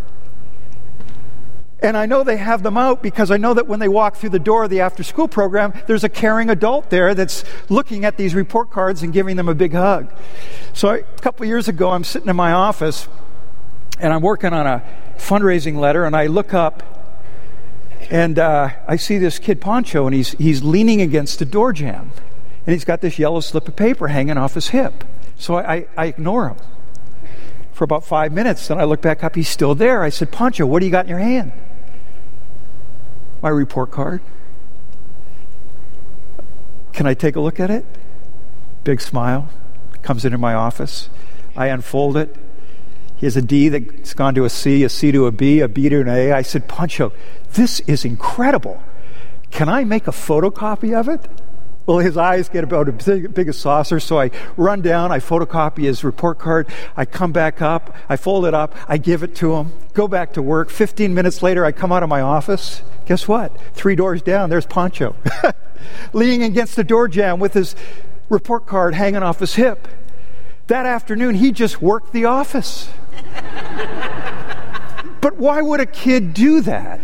And 1.83 1.96
I 1.96 2.07
know 2.07 2.25
they 2.25 2.37
have 2.37 2.62
them 2.62 2.77
out 2.77 3.03
because 3.03 3.31
I 3.31 3.38
know 3.38 3.55
that 3.55 3.66
when 3.66 3.81
they 3.81 3.88
walk 3.88 4.16
through 4.16 4.31
the 4.31 4.38
door 4.38 4.64
of 4.64 4.70
the 4.70 4.81
after 4.81 5.03
school 5.03 5.29
program, 5.29 5.73
there's 5.87 6.05
a 6.05 6.11
caring 6.11 6.51
adult 6.51 6.90
there 6.90 7.14
that's 7.14 7.42
looking 7.70 8.05
at 8.05 8.18
these 8.18 8.35
report 8.35 8.70
cards 8.70 9.03
and 9.03 9.12
giving 9.12 9.37
them 9.37 9.49
a 9.49 9.55
big 9.55 9.73
hug. 9.73 10.12
So 10.75 10.90
a 10.90 11.03
couple 11.23 11.46
years 11.46 11.68
ago, 11.68 11.90
I'm 11.90 12.05
sitting 12.05 12.29
in 12.29 12.37
my 12.37 12.53
office 12.53 13.09
and 14.01 14.13
I'm 14.13 14.23
working 14.23 14.53
on 14.53 14.67
a 14.67 14.83
fundraising 15.17 15.77
letter, 15.79 16.05
and 16.05 16.17
I 16.17 16.27
look 16.27 16.55
up 16.55 16.83
and 18.11 18.39
uh, 18.39 18.71
I 18.89 18.97
see 18.97 19.19
this 19.19 19.39
kid 19.39 19.61
Pancho, 19.61 20.07
and 20.07 20.15
he's, 20.15 20.33
he's 20.33 20.65
leaning 20.65 21.01
against 21.01 21.41
a 21.41 21.45
door 21.45 21.73
jamb. 21.73 22.11
And 22.67 22.75
he's 22.75 22.85
got 22.85 23.01
this 23.01 23.19
yellow 23.19 23.41
slip 23.41 23.69
of 23.69 23.77
paper 23.77 24.09
hanging 24.09 24.37
off 24.37 24.55
his 24.55 24.69
hip. 24.69 25.05
So 25.37 25.55
I, 25.55 25.75
I, 25.75 25.87
I 25.97 26.07
ignore 26.07 26.49
him 26.49 26.57
for 27.73 27.85
about 27.85 28.05
five 28.05 28.33
minutes. 28.33 28.67
Then 28.69 28.81
I 28.81 28.85
look 28.85 29.01
back 29.01 29.23
up, 29.23 29.37
he's 29.37 29.49
still 29.49 29.75
there. 29.75 30.03
I 30.03 30.09
said, 30.09 30.33
Pancho, 30.33 30.67
what 30.67 30.81
do 30.81 30.87
you 30.87 30.93
got 30.93 31.05
in 31.05 31.11
your 31.11 31.19
hand? 31.19 31.53
my 33.43 33.49
report 33.49 33.91
card. 33.91 34.21
Can 36.93 37.07
I 37.07 37.15
take 37.15 37.37
a 37.37 37.41
look 37.41 37.59
at 37.59 37.71
it? 37.71 37.85
Big 38.85 39.01
smile. 39.01 39.49
Comes 40.03 40.25
into 40.25 40.39
my 40.39 40.55
office. 40.55 41.09
I 41.57 41.69
unfold 41.69 42.17
it. 42.17 42.37
He 43.21 43.27
has 43.27 43.37
a 43.37 43.43
D 43.43 43.69
that's 43.69 44.15
gone 44.15 44.35
to 44.37 44.47
a 44.47 44.49
C, 44.49 44.83
a 44.83 44.89
C 44.89 45.13
to 45.13 45.27
a 45.27 45.31
B, 45.31 45.61
a 45.61 45.69
B 45.69 45.91
to 45.91 46.01
an 46.01 46.09
A. 46.09 46.33
I 46.33 46.41
said, 46.41 46.67
Pancho, 46.67 47.13
this 47.53 47.81
is 47.81 48.07
incredible. 48.07 48.83
Can 49.51 49.69
I 49.69 49.85
make 49.85 50.09
a 50.09 50.11
photocopy 50.11 50.99
of 50.99 51.07
it? 51.07 51.21
Well, 51.85 51.99
his 51.99 52.17
eyes 52.17 52.49
get 52.49 52.65
about 52.65 52.89
as 52.89 53.29
big, 53.29 53.49
as 53.49 53.59
saucer, 53.59 54.01
so 54.01 54.19
I 54.19 54.31
run 54.57 54.81
down, 54.81 55.13
I 55.13 55.19
photocopy 55.19 55.83
his 55.83 56.03
report 56.03 56.39
card, 56.39 56.69
I 56.97 57.05
come 57.05 57.33
back 57.33 57.61
up, 57.61 57.95
I 58.09 58.17
fold 58.17 58.47
it 58.47 58.55
up, 58.55 58.75
I 58.89 58.97
give 58.97 59.23
it 59.23 59.35
to 59.37 59.55
him, 59.55 59.73
go 59.93 60.09
back 60.09 60.33
to 60.35 60.43
work. 60.43 60.71
15 60.71 61.13
minutes 61.13 61.43
later, 61.43 61.63
I 61.63 61.73
come 61.73 61.93
out 61.93 62.03
of 62.03 62.09
my 62.09 62.23
office. 62.23 62.81
Guess 63.05 63.29
what? 63.29 63.55
Three 63.75 63.97
doors 63.97 64.23
down, 64.23 64.49
there's 64.49 64.67
Pancho, 64.67 65.15
leaning 66.15 66.43
against 66.43 66.75
the 66.75 66.85
door 66.85 67.07
jamb 67.07 67.39
with 67.39 67.53
his 67.53 67.77
report 68.31 68.65
card 68.65 68.95
hanging 68.95 69.23
off 69.23 69.41
his 69.41 69.57
hip. 69.57 69.89
That 70.71 70.87
afternoon, 70.87 71.35
he 71.35 71.51
just 71.51 71.83
worked 71.83 72.13
the 72.13 72.27
office. 72.27 72.89
but 75.21 75.37
why 75.37 75.61
would 75.61 75.81
a 75.81 75.87
kid 75.87 76.33
do 76.33 76.61
that? 76.61 77.01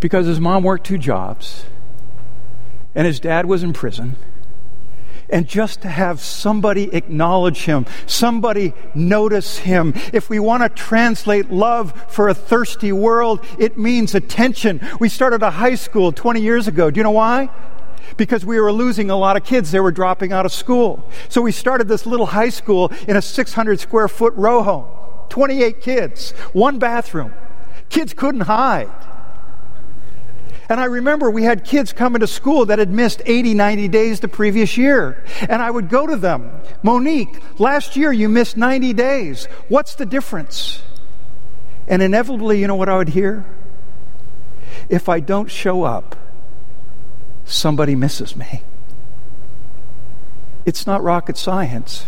because 0.00 0.26
his 0.26 0.40
mom 0.40 0.64
worked 0.64 0.84
two 0.84 0.98
jobs 0.98 1.64
and 2.94 3.06
his 3.06 3.20
dad 3.20 3.46
was 3.46 3.62
in 3.62 3.72
prison. 3.72 4.16
And 5.30 5.46
just 5.46 5.82
to 5.82 5.88
have 5.88 6.20
somebody 6.20 6.94
acknowledge 6.94 7.64
him, 7.64 7.86
somebody 8.06 8.74
notice 8.94 9.58
him. 9.58 9.94
If 10.12 10.28
we 10.28 10.38
want 10.38 10.62
to 10.62 10.68
translate 10.68 11.50
love 11.50 11.92
for 12.08 12.28
a 12.28 12.34
thirsty 12.34 12.90
world, 12.90 13.44
it 13.58 13.78
means 13.78 14.14
attention. 14.14 14.80
We 14.98 15.08
started 15.08 15.42
a 15.42 15.50
high 15.50 15.76
school 15.76 16.10
20 16.10 16.40
years 16.40 16.68
ago. 16.68 16.90
Do 16.90 16.98
you 16.98 17.04
know 17.04 17.12
why? 17.12 17.48
Because 18.16 18.44
we 18.44 18.60
were 18.60 18.72
losing 18.72 19.10
a 19.10 19.16
lot 19.16 19.36
of 19.36 19.44
kids. 19.44 19.70
They 19.70 19.80
were 19.80 19.92
dropping 19.92 20.32
out 20.32 20.46
of 20.46 20.52
school. 20.52 21.08
So 21.28 21.42
we 21.42 21.52
started 21.52 21.88
this 21.88 22.06
little 22.06 22.26
high 22.26 22.50
school 22.50 22.92
in 23.08 23.16
a 23.16 23.22
600 23.22 23.80
square 23.80 24.08
foot 24.08 24.34
row 24.34 24.62
home. 24.62 24.86
28 25.28 25.80
kids, 25.80 26.32
one 26.52 26.78
bathroom. 26.78 27.32
Kids 27.88 28.12
couldn't 28.12 28.42
hide. 28.42 28.90
And 30.68 30.80
I 30.80 30.84
remember 30.84 31.30
we 31.30 31.42
had 31.42 31.64
kids 31.64 31.92
coming 31.92 32.20
to 32.20 32.26
school 32.26 32.66
that 32.66 32.78
had 32.78 32.90
missed 32.90 33.20
80, 33.26 33.54
90 33.54 33.88
days 33.88 34.20
the 34.20 34.28
previous 34.28 34.76
year. 34.76 35.22
And 35.40 35.60
I 35.60 35.70
would 35.70 35.88
go 35.88 36.06
to 36.06 36.16
them, 36.16 36.50
Monique, 36.82 37.42
last 37.58 37.96
year 37.96 38.12
you 38.12 38.28
missed 38.28 38.56
90 38.56 38.92
days. 38.94 39.46
What's 39.68 39.94
the 39.94 40.06
difference? 40.06 40.82
And 41.88 42.02
inevitably, 42.02 42.60
you 42.60 42.66
know 42.66 42.74
what 42.74 42.88
I 42.88 42.96
would 42.96 43.10
hear? 43.10 43.44
If 44.88 45.08
I 45.08 45.20
don't 45.20 45.50
show 45.50 45.82
up, 45.82 46.16
somebody 47.44 47.94
misses 47.94 48.36
me. 48.36 48.62
It's 50.64 50.86
not 50.86 51.02
rocket 51.02 51.36
science. 51.36 52.06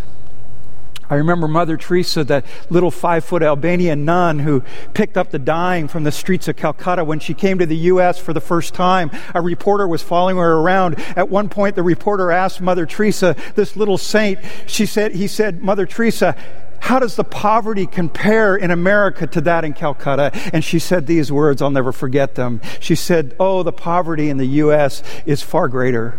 I 1.11 1.17
remember 1.17 1.47
Mother 1.47 1.77
Teresa, 1.77 2.25
that 2.25 2.47
little 2.71 2.91
five 2.91 3.25
foot 3.25 3.43
Albanian 3.43 4.05
nun 4.05 4.39
who 4.39 4.63
picked 4.95 5.17
up 5.17 5.31
the 5.31 5.39
dying 5.39 5.87
from 5.87 6.05
the 6.05 6.13
streets 6.13 6.49
of 6.49 6.57
Calcutta 6.57 7.05
when 7.05 7.21
she 7.21 7.35
came 7.35 7.59
to 7.59 7.67
the 7.67 7.77
U.S. 7.77 8.19
for 8.19 8.33
the 8.33 8.41
first 8.41 8.73
time. 8.73 9.11
A 9.35 9.43
reporter 9.43 9.87
was 9.87 10.03
following 10.03 10.37
her 10.37 10.55
around. 10.55 10.99
At 11.17 11.29
one 11.29 11.49
point, 11.49 11.77
the 11.77 11.83
reporter 11.83 12.31
asked 12.31 12.61
Mother 12.61 12.87
Teresa, 12.87 13.37
this 13.55 13.77
little 13.77 13.99
saint, 13.99 14.39
she 14.67 14.87
said, 14.87 15.15
he 15.15 15.27
said, 15.27 15.63
Mother 15.63 15.85
Teresa, 15.85 16.37
how 16.81 16.99
does 16.99 17.17
the 17.17 17.25
poverty 17.25 17.87
compare 17.87 18.57
in 18.57 18.71
America 18.71 19.27
to 19.27 19.41
that 19.43 19.65
in 19.65 19.73
Calcutta? 19.73 20.31
And 20.53 20.63
she 20.65 20.79
said 20.79 21.07
these 21.07 21.33
words, 21.33 21.63
I'll 21.63 21.71
never 21.71 21.93
forget 21.93 22.35
them. 22.35 22.61
She 22.81 22.95
said, 22.95 23.35
Oh, 23.41 23.63
the 23.63 23.73
poverty 23.73 24.29
in 24.31 24.37
the 24.37 24.47
U.S. 24.47 25.03
is 25.27 25.43
far 25.43 25.69
greater. 25.69 26.19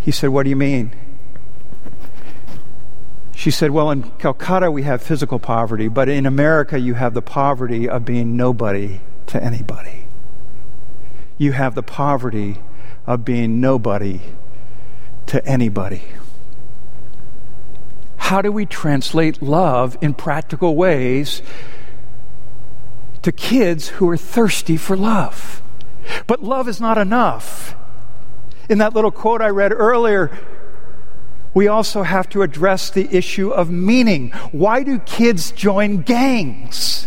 He 0.00 0.10
said, 0.10 0.30
What 0.30 0.44
do 0.44 0.50
you 0.50 0.56
mean? 0.56 0.94
She 3.34 3.50
said, 3.50 3.70
Well, 3.70 3.90
in 3.90 4.10
Calcutta 4.12 4.70
we 4.70 4.82
have 4.82 5.02
physical 5.02 5.38
poverty, 5.38 5.88
but 5.88 6.08
in 6.08 6.26
America 6.26 6.78
you 6.78 6.94
have 6.94 7.14
the 7.14 7.22
poverty 7.22 7.88
of 7.88 8.04
being 8.04 8.36
nobody 8.36 9.00
to 9.26 9.42
anybody. 9.42 10.06
You 11.36 11.52
have 11.52 11.74
the 11.74 11.82
poverty 11.82 12.58
of 13.06 13.24
being 13.24 13.60
nobody 13.60 14.20
to 15.26 15.44
anybody. 15.46 16.02
How 18.24 18.40
do 18.40 18.50
we 18.50 18.64
translate 18.64 19.42
love 19.42 19.98
in 20.00 20.14
practical 20.14 20.76
ways 20.76 21.42
to 23.20 23.30
kids 23.30 23.88
who 23.88 24.08
are 24.08 24.16
thirsty 24.16 24.78
for 24.78 24.96
love? 24.96 25.60
But 26.26 26.42
love 26.42 26.66
is 26.66 26.80
not 26.80 26.96
enough. 26.96 27.76
In 28.70 28.78
that 28.78 28.94
little 28.94 29.10
quote 29.10 29.42
I 29.42 29.48
read 29.48 29.72
earlier, 29.72 30.30
we 31.52 31.68
also 31.68 32.02
have 32.02 32.26
to 32.30 32.40
address 32.40 32.88
the 32.88 33.14
issue 33.14 33.50
of 33.50 33.70
meaning. 33.70 34.30
Why 34.52 34.84
do 34.84 35.00
kids 35.00 35.52
join 35.52 36.00
gangs? 36.00 37.06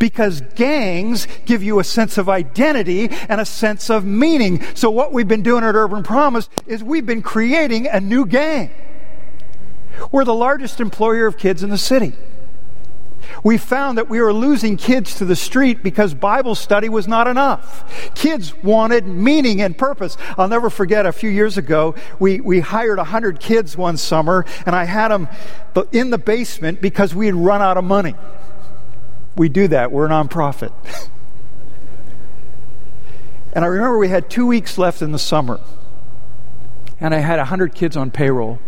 Because 0.00 0.40
gangs 0.56 1.28
give 1.46 1.62
you 1.62 1.78
a 1.78 1.84
sense 1.84 2.18
of 2.18 2.28
identity 2.28 3.10
and 3.28 3.40
a 3.40 3.44
sense 3.44 3.90
of 3.90 4.04
meaning. 4.04 4.64
So, 4.74 4.90
what 4.90 5.12
we've 5.12 5.28
been 5.28 5.44
doing 5.44 5.62
at 5.62 5.76
Urban 5.76 6.02
Promise 6.02 6.48
is 6.66 6.82
we've 6.82 7.06
been 7.06 7.22
creating 7.22 7.86
a 7.86 8.00
new 8.00 8.26
gang. 8.26 8.72
We're 10.12 10.24
the 10.24 10.34
largest 10.34 10.80
employer 10.80 11.26
of 11.26 11.36
kids 11.36 11.62
in 11.62 11.70
the 11.70 11.78
city 11.78 12.14
we 13.42 13.58
found 13.58 13.98
that 13.98 14.08
we 14.08 14.20
were 14.20 14.32
losing 14.32 14.76
kids 14.76 15.16
to 15.16 15.24
the 15.24 15.36
street 15.36 15.82
because 15.82 16.14
Bible 16.14 16.54
study 16.54 16.88
was 16.88 17.06
not 17.06 17.26
enough. 17.26 18.12
Kids 18.14 18.54
wanted 18.62 19.06
meaning 19.06 19.60
and 19.60 19.76
purpose. 19.76 20.16
I'll 20.36 20.48
never 20.48 20.70
forget 20.70 21.06
a 21.06 21.12
few 21.12 21.30
years 21.30 21.58
ago, 21.58 21.94
we, 22.18 22.40
we 22.40 22.60
hired 22.60 22.98
100 22.98 23.40
kids 23.40 23.76
one 23.76 23.96
summer, 23.96 24.44
and 24.66 24.74
I 24.74 24.84
had 24.84 25.08
them 25.08 25.28
in 25.92 26.10
the 26.10 26.18
basement 26.18 26.80
because 26.80 27.14
we 27.14 27.26
had 27.26 27.34
run 27.34 27.62
out 27.62 27.76
of 27.76 27.84
money. 27.84 28.14
We 29.36 29.48
do 29.48 29.68
that, 29.68 29.92
we're 29.92 30.06
a 30.06 30.08
nonprofit. 30.08 30.72
and 33.52 33.64
I 33.64 33.68
remember 33.68 33.98
we 33.98 34.08
had 34.08 34.28
two 34.28 34.46
weeks 34.46 34.78
left 34.78 35.02
in 35.02 35.12
the 35.12 35.18
summer, 35.18 35.60
and 37.00 37.14
I 37.14 37.18
had 37.18 37.38
100 37.38 37.74
kids 37.74 37.96
on 37.96 38.10
payroll. 38.10 38.58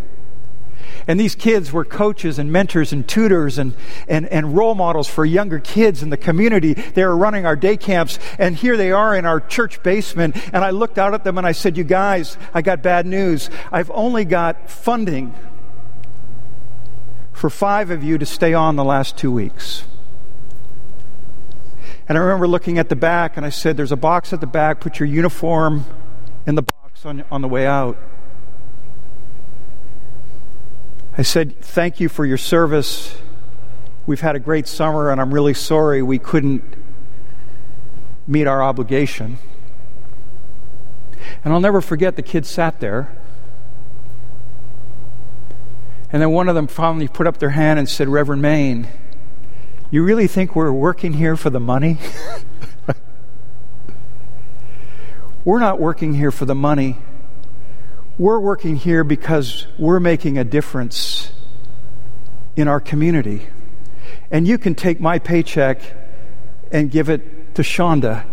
And 1.11 1.19
these 1.19 1.35
kids 1.35 1.73
were 1.73 1.85
coaches 1.85 2.39
and 2.39 2.53
mentors 2.53 2.93
and 2.93 3.07
tutors 3.09 3.59
and, 3.59 3.75
and, 4.07 4.29
and 4.29 4.57
role 4.57 4.77
models 4.77 5.09
for 5.09 5.25
younger 5.25 5.59
kids 5.59 6.05
in 6.05 6.11
the 6.11 6.17
community. 6.17 6.75
They 6.75 7.05
were 7.05 7.17
running 7.17 7.45
our 7.45 7.57
day 7.57 7.77
camps, 7.77 8.21
and 8.39 8.55
here 8.55 8.77
they 8.77 8.93
are 8.93 9.17
in 9.17 9.27
our 9.27 9.41
church 9.41 9.83
basement. 9.83 10.37
And 10.55 10.65
I 10.65 10.71
looked 10.71 10.99
out 10.99 11.13
at 11.13 11.25
them 11.25 11.37
and 11.37 11.45
I 11.45 11.51
said, 11.51 11.77
You 11.77 11.83
guys, 11.83 12.39
I 12.55 12.63
got 12.63 12.85
bad 12.85 13.07
news. 13.07 13.51
I've 13.73 13.91
only 13.91 14.25
got 14.25 14.71
funding 14.71 15.35
for 17.33 17.51
five 17.51 17.91
of 17.91 18.05
you 18.05 18.17
to 18.17 18.25
stay 18.25 18.55
on 18.55 18.77
the 18.77 18.85
last 18.85 19.19
two 19.19 19.33
weeks. 19.33 19.83
And 22.09 22.17
I 22.17 22.21
remember 22.21 22.47
looking 22.47 22.79
at 22.79 22.89
the 22.89 22.95
back 22.95 23.37
and 23.37 23.45
I 23.45 23.51
said, 23.51 23.77
There's 23.77 23.91
a 23.91 23.97
box 23.97 24.33
at 24.33 24.41
the 24.41 24.47
back, 24.47 24.79
put 24.79 25.01
your 25.01 25.09
uniform 25.09 25.87
in 26.47 26.55
the 26.55 26.63
box 26.63 27.05
on, 27.05 27.25
on 27.33 27.43
the 27.43 27.49
way 27.49 27.67
out. 27.67 27.99
I 31.17 31.23
said, 31.23 31.59
Thank 31.61 32.01
you 32.01 32.09
for 32.09 32.25
your 32.25 32.39
service. 32.39 33.17
We've 34.07 34.21
had 34.21 34.37
a 34.37 34.39
great 34.39 34.67
summer, 34.67 35.11
and 35.11 35.21
I'm 35.21 35.33
really 35.33 35.55
sorry 35.55 36.03
we 36.03 36.19
couldn't 36.19 36.65
meet 38.27 38.47
our 38.47 38.63
obligation. 38.63 39.39
And 41.45 41.53
I'll 41.53 41.61
never 41.61 41.81
forget 41.81 42.17
the 42.17 42.23
kids 42.23 42.49
sat 42.49 42.81
there. 42.81 43.17
And 46.13 46.21
then 46.21 46.31
one 46.31 46.49
of 46.49 46.55
them 46.55 46.67
finally 46.67 47.09
put 47.09 47.27
up 47.27 47.39
their 47.39 47.51
hand 47.51 47.79
and 47.79 47.89
said, 47.89 48.09
Reverend 48.09 48.43
Main, 48.43 48.89
you 49.91 50.03
really 50.03 50.27
think 50.27 50.57
we're 50.57 50.73
working 50.73 51.13
here 51.15 51.37
for 51.37 51.51
the 51.51 51.61
money? 51.61 51.99
we're 55.45 55.61
not 55.61 55.79
working 55.81 56.15
here 56.15 56.31
for 56.31 56.47
the 56.47 56.55
money. 56.55 56.97
We're 58.19 58.41
working 58.41 58.77
here 58.77 59.05
because 59.05 59.67
we're 59.79 60.01
making 60.01 60.39
a 60.39 60.45
difference 60.45 61.33
in 62.57 62.69
our 62.69 62.81
community. 62.81 63.47
And 64.31 64.47
you 64.47 64.59
can 64.59 64.75
take 64.75 65.01
my 65.01 65.19
paycheck 65.19 65.81
and 66.71 66.91
give 66.91 67.09
it 67.09 67.55
to 67.55 67.63
Shonda 67.63 68.25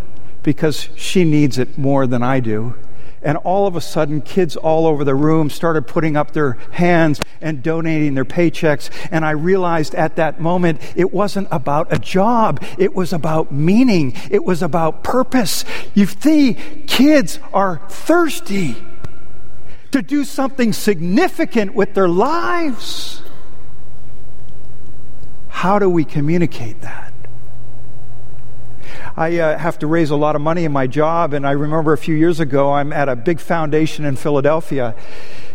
because 0.44 0.90
she 0.96 1.24
needs 1.24 1.58
it 1.58 1.78
more 1.78 2.08
than 2.08 2.24
I 2.24 2.40
do. 2.40 2.76
And 3.22 3.38
all 3.40 3.66
of 3.66 3.76
a 3.76 3.82
sudden, 3.82 4.22
kids 4.22 4.56
all 4.56 4.86
over 4.86 5.04
the 5.04 5.16
room 5.16 5.50
started 5.50 5.88
putting 5.88 6.16
up 6.16 6.32
their 6.32 6.54
hands 6.72 7.20
and 7.42 7.64
donating 7.64 8.14
their 8.14 8.26
paychecks. 8.26 8.90
And 9.12 9.26
I 9.26 9.32
realized 9.32 9.96
at 9.96 10.18
that 10.18 10.40
moment 10.40 10.82
it 10.96 11.12
wasn't 11.12 11.48
about 11.52 11.92
a 11.92 11.98
job, 11.98 12.64
it 12.78 12.94
was 12.94 13.14
about 13.14 13.52
meaning, 13.52 14.14
it 14.30 14.44
was 14.46 14.62
about 14.62 15.04
purpose. 15.04 15.66
You 15.96 16.06
see, 16.06 16.54
kids 16.86 17.40
are 17.54 17.82
thirsty 17.90 18.76
to 19.98 20.04
do 20.04 20.24
something 20.24 20.74
significant 20.74 21.74
with 21.74 21.96
their 21.96 22.08
lives. 22.08 23.24
How 25.48 25.80
do 25.80 25.90
we 25.90 26.06
communicate 26.06 26.82
that? 26.82 27.14
I 29.16 29.40
uh, 29.40 29.58
have 29.58 29.80
to 29.80 29.88
raise 29.88 30.12
a 30.12 30.16
lot 30.16 30.36
of 30.36 30.42
money 30.42 30.66
in 30.66 30.72
my 30.72 30.86
job, 30.86 31.34
and 31.34 31.48
I 31.48 31.52
remember 31.52 31.94
a 31.94 31.98
few 31.98 32.14
years 32.14 32.40
ago, 32.40 32.72
I'm 32.72 32.94
at 32.94 33.10
a 33.10 33.16
big 33.16 33.40
foundation 33.40 34.06
in 34.06 34.16
Philadelphia, 34.16 34.94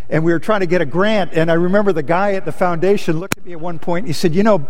and 0.09 0.25
we 0.25 0.33
were 0.33 0.39
trying 0.39 0.59
to 0.59 0.65
get 0.65 0.81
a 0.81 0.85
grant. 0.85 1.31
And 1.33 1.49
I 1.49 1.53
remember 1.53 1.93
the 1.93 2.03
guy 2.03 2.33
at 2.33 2.43
the 2.43 2.51
foundation 2.51 3.21
looked 3.21 3.37
at 3.37 3.45
me 3.45 3.53
at 3.53 3.61
one 3.61 3.79
point 3.79 4.03
and 4.03 4.07
he 4.07 4.13
said, 4.13 4.35
You 4.35 4.43
know, 4.43 4.67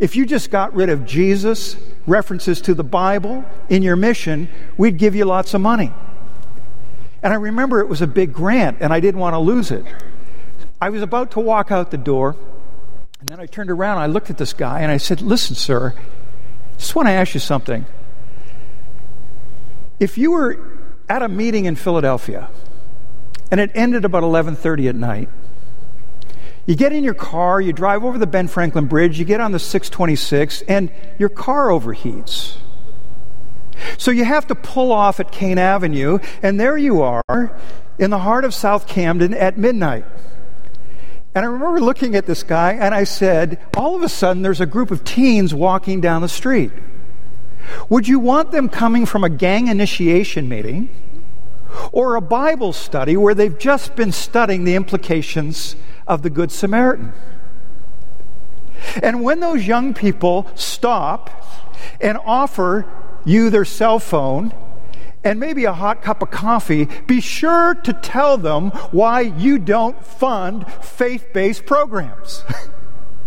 if 0.00 0.16
you 0.16 0.26
just 0.26 0.50
got 0.50 0.74
rid 0.74 0.88
of 0.88 1.06
Jesus, 1.06 1.76
references 2.08 2.60
to 2.62 2.74
the 2.74 2.82
Bible 2.82 3.44
in 3.68 3.82
your 3.82 3.94
mission, 3.94 4.48
we'd 4.76 4.98
give 4.98 5.14
you 5.14 5.24
lots 5.24 5.54
of 5.54 5.60
money. 5.60 5.92
And 7.24 7.32
I 7.32 7.36
remember 7.36 7.80
it 7.80 7.88
was 7.88 8.02
a 8.02 8.06
big 8.06 8.34
grant, 8.34 8.78
and 8.80 8.92
I 8.92 9.00
didn't 9.00 9.18
want 9.18 9.32
to 9.32 9.38
lose 9.38 9.70
it. 9.70 9.86
I 10.78 10.90
was 10.90 11.00
about 11.00 11.30
to 11.32 11.40
walk 11.40 11.72
out 11.72 11.90
the 11.90 11.96
door, 11.96 12.36
and 13.18 13.26
then 13.26 13.40
I 13.40 13.46
turned 13.46 13.70
around, 13.70 13.96
I 13.96 14.06
looked 14.06 14.28
at 14.28 14.36
this 14.36 14.52
guy, 14.52 14.82
and 14.82 14.92
I 14.92 14.98
said, 14.98 15.22
Listen, 15.22 15.56
sir, 15.56 15.94
just 16.76 16.94
want 16.94 17.08
to 17.08 17.12
ask 17.12 17.32
you 17.32 17.40
something. 17.40 17.86
If 19.98 20.18
you 20.18 20.32
were 20.32 20.78
at 21.08 21.22
a 21.22 21.28
meeting 21.28 21.64
in 21.64 21.76
Philadelphia, 21.76 22.50
and 23.50 23.58
it 23.58 23.70
ended 23.74 24.04
about 24.04 24.22
11:30 24.22 24.90
at 24.90 24.94
night, 24.94 25.30
you 26.66 26.76
get 26.76 26.92
in 26.92 27.02
your 27.04 27.14
car, 27.14 27.58
you 27.58 27.72
drive 27.72 28.04
over 28.04 28.18
the 28.18 28.26
Ben 28.26 28.48
Franklin 28.48 28.84
Bridge, 28.84 29.18
you 29.18 29.24
get 29.24 29.40
on 29.40 29.52
the 29.52 29.58
626, 29.58 30.60
and 30.68 30.90
your 31.18 31.30
car 31.30 31.68
overheats. 31.68 32.56
So 33.98 34.10
you 34.10 34.24
have 34.24 34.46
to 34.48 34.54
pull 34.54 34.92
off 34.92 35.20
at 35.20 35.32
Kaighn 35.32 35.58
Avenue, 35.58 36.18
and 36.42 36.58
there 36.58 36.76
you 36.76 37.02
are 37.02 37.56
in 37.98 38.10
the 38.10 38.18
heart 38.18 38.44
of 38.44 38.54
South 38.54 38.86
Camden 38.86 39.34
at 39.34 39.58
midnight. 39.58 40.04
And 41.34 41.44
I 41.44 41.48
remember 41.48 41.80
looking 41.80 42.14
at 42.14 42.26
this 42.26 42.42
guy, 42.42 42.72
and 42.72 42.94
I 42.94 43.04
said, 43.04 43.60
All 43.76 43.96
of 43.96 44.02
a 44.02 44.08
sudden, 44.08 44.42
there's 44.42 44.60
a 44.60 44.66
group 44.66 44.90
of 44.90 45.04
teens 45.04 45.52
walking 45.52 46.00
down 46.00 46.22
the 46.22 46.28
street. 46.28 46.70
Would 47.88 48.06
you 48.06 48.18
want 48.18 48.52
them 48.52 48.68
coming 48.68 49.06
from 49.06 49.24
a 49.24 49.30
gang 49.30 49.68
initiation 49.68 50.48
meeting 50.48 50.90
or 51.92 52.16
a 52.16 52.20
Bible 52.20 52.72
study 52.72 53.16
where 53.16 53.34
they've 53.34 53.58
just 53.58 53.96
been 53.96 54.12
studying 54.12 54.64
the 54.64 54.74
implications 54.74 55.76
of 56.06 56.22
the 56.22 56.30
Good 56.30 56.52
Samaritan. 56.52 57.12
And 59.02 59.22
when 59.22 59.40
those 59.40 59.66
young 59.66 59.94
people 59.94 60.46
stop 60.54 61.30
and 62.00 62.18
offer 62.24 62.86
you 63.24 63.50
their 63.50 63.64
cell 63.64 63.98
phone 63.98 64.52
and 65.24 65.40
maybe 65.40 65.64
a 65.64 65.72
hot 65.72 66.02
cup 66.02 66.22
of 66.22 66.30
coffee, 66.30 66.86
be 67.06 67.20
sure 67.20 67.74
to 67.74 67.92
tell 67.94 68.36
them 68.36 68.70
why 68.92 69.22
you 69.22 69.58
don't 69.58 70.04
fund 70.04 70.70
faith 70.82 71.32
based 71.32 71.64
programs. 71.64 72.44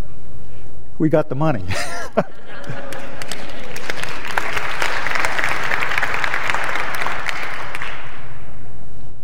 we 0.99 1.09
got 1.09 1.29
the 1.29 1.35
money. 1.35 1.63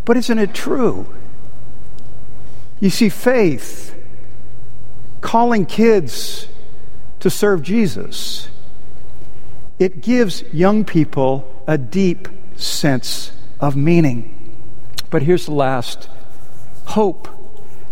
but 0.06 0.18
isn't 0.18 0.40
it 0.40 0.56
true? 0.56 1.14
You 2.80 2.90
see, 2.90 3.10
faith, 3.10 3.96
calling 5.22 5.66
kids 5.66 6.48
to 7.20 7.30
serve 7.30 7.62
Jesus, 7.62 8.33
it 9.80 10.02
gives 10.02 10.44
young 10.54 10.86
people 10.86 11.64
a 11.68 11.78
deep 11.78 12.28
sense 12.56 13.32
of 13.60 13.76
meaning. 13.76 14.30
But 15.10 15.24
here's 15.24 15.46
the 15.46 15.54
last 15.54 16.10
hope. 16.86 17.28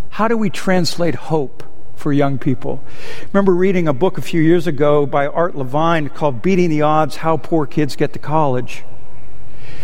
How 0.10 0.28
do 0.28 0.38
we 0.38 0.50
translate 0.50 1.16
hope 1.16 1.64
for 1.96 2.12
young 2.12 2.38
people? 2.38 2.84
remember 3.32 3.54
reading 3.54 3.88
a 3.88 3.94
book 3.94 4.18
a 4.18 4.22
few 4.22 4.42
years 4.42 4.68
ago 4.68 5.06
by 5.06 5.28
Art 5.28 5.56
Levine 5.56 6.10
called 6.10 6.42
Beating 6.42 6.70
the 6.70 6.82
Odds 6.82 7.18
How 7.18 7.38
Poor 7.38 7.66
Kids 7.66 7.96
Get 7.96 8.14
to 8.14 8.20
College. 8.20 8.84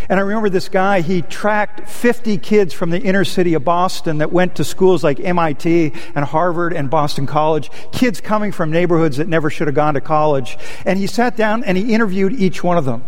And 0.09 0.19
I 0.19 0.23
remember 0.23 0.49
this 0.49 0.69
guy, 0.69 1.01
he 1.01 1.21
tracked 1.21 1.89
50 1.89 2.37
kids 2.37 2.73
from 2.73 2.91
the 2.91 2.99
inner 2.99 3.25
city 3.25 3.55
of 3.55 3.65
Boston 3.65 4.19
that 4.19 4.31
went 4.31 4.55
to 4.55 4.63
schools 4.63 5.03
like 5.03 5.19
MIT 5.19 5.91
and 6.15 6.23
Harvard 6.23 6.73
and 6.73 6.89
Boston 6.89 7.25
College, 7.25 7.69
kids 7.91 8.21
coming 8.21 8.51
from 8.51 8.71
neighborhoods 8.71 9.17
that 9.17 9.27
never 9.27 9.49
should 9.49 9.67
have 9.67 9.75
gone 9.75 9.95
to 9.95 10.01
college. 10.01 10.57
And 10.85 10.97
he 10.97 11.07
sat 11.07 11.35
down 11.35 11.63
and 11.63 11.77
he 11.77 11.93
interviewed 11.93 12.33
each 12.33 12.63
one 12.63 12.77
of 12.77 12.85
them. 12.85 13.03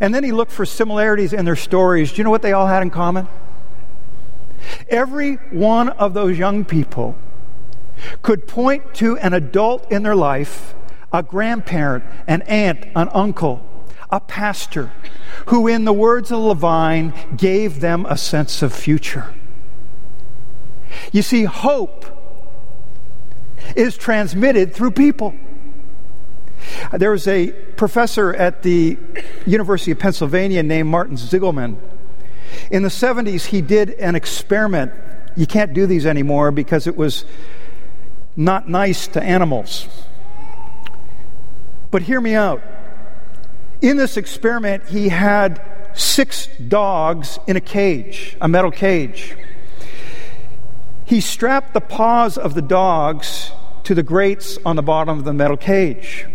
And 0.00 0.14
then 0.14 0.24
he 0.24 0.32
looked 0.32 0.52
for 0.52 0.66
similarities 0.66 1.32
in 1.32 1.44
their 1.44 1.56
stories. 1.56 2.10
Do 2.10 2.18
you 2.18 2.24
know 2.24 2.30
what 2.30 2.42
they 2.42 2.52
all 2.52 2.66
had 2.66 2.82
in 2.82 2.90
common? 2.90 3.28
Every 4.88 5.34
one 5.50 5.90
of 5.90 6.12
those 6.14 6.36
young 6.36 6.64
people 6.64 7.16
could 8.22 8.46
point 8.46 8.94
to 8.94 9.16
an 9.18 9.32
adult 9.32 9.90
in 9.90 10.02
their 10.02 10.16
life, 10.16 10.74
a 11.12 11.22
grandparent, 11.22 12.04
an 12.26 12.42
aunt, 12.42 12.84
an 12.94 13.08
uncle, 13.12 13.64
a 14.10 14.20
pastor, 14.20 14.90
who, 15.46 15.68
in 15.68 15.84
the 15.84 15.92
words 15.92 16.30
of 16.30 16.38
Levine, 16.38 17.12
gave 17.36 17.80
them 17.80 18.06
a 18.06 18.16
sense 18.16 18.62
of 18.62 18.72
future. 18.72 19.34
You 21.12 21.22
see, 21.22 21.44
hope 21.44 22.06
is 23.76 23.96
transmitted 23.96 24.74
through 24.74 24.92
people. 24.92 25.34
There 26.92 27.10
was 27.10 27.28
a 27.28 27.52
professor 27.76 28.34
at 28.34 28.62
the 28.62 28.98
University 29.46 29.90
of 29.90 29.98
Pennsylvania 29.98 30.62
named 30.62 30.88
Martin 30.88 31.16
Seligman. 31.16 31.80
In 32.70 32.82
the 32.82 32.88
70s, 32.88 33.46
he 33.46 33.60
did 33.60 33.90
an 33.90 34.14
experiment. 34.14 34.92
You 35.36 35.46
can't 35.46 35.72
do 35.72 35.86
these 35.86 36.06
anymore 36.06 36.50
because 36.50 36.86
it 36.86 36.96
was 36.96 37.24
not 38.36 38.68
nice 38.68 39.06
to 39.08 39.22
animals. 39.22 39.86
But 41.90 42.02
hear 42.02 42.20
me 42.20 42.34
out. 42.34 42.62
In 43.80 43.96
this 43.96 44.16
experiment, 44.16 44.88
he 44.88 45.08
had 45.08 45.60
six 45.94 46.48
dogs 46.68 47.38
in 47.46 47.56
a 47.56 47.60
cage, 47.60 48.36
a 48.40 48.48
metal 48.48 48.72
cage. 48.72 49.36
He 51.04 51.20
strapped 51.20 51.74
the 51.74 51.80
paws 51.80 52.36
of 52.36 52.54
the 52.54 52.62
dogs 52.62 53.52
to 53.84 53.94
the 53.94 54.02
grates 54.02 54.58
on 54.66 54.76
the 54.76 54.82
bottom 54.82 55.18
of 55.18 55.24
the 55.24 55.32
metal 55.32 55.56
cage. 55.56 56.26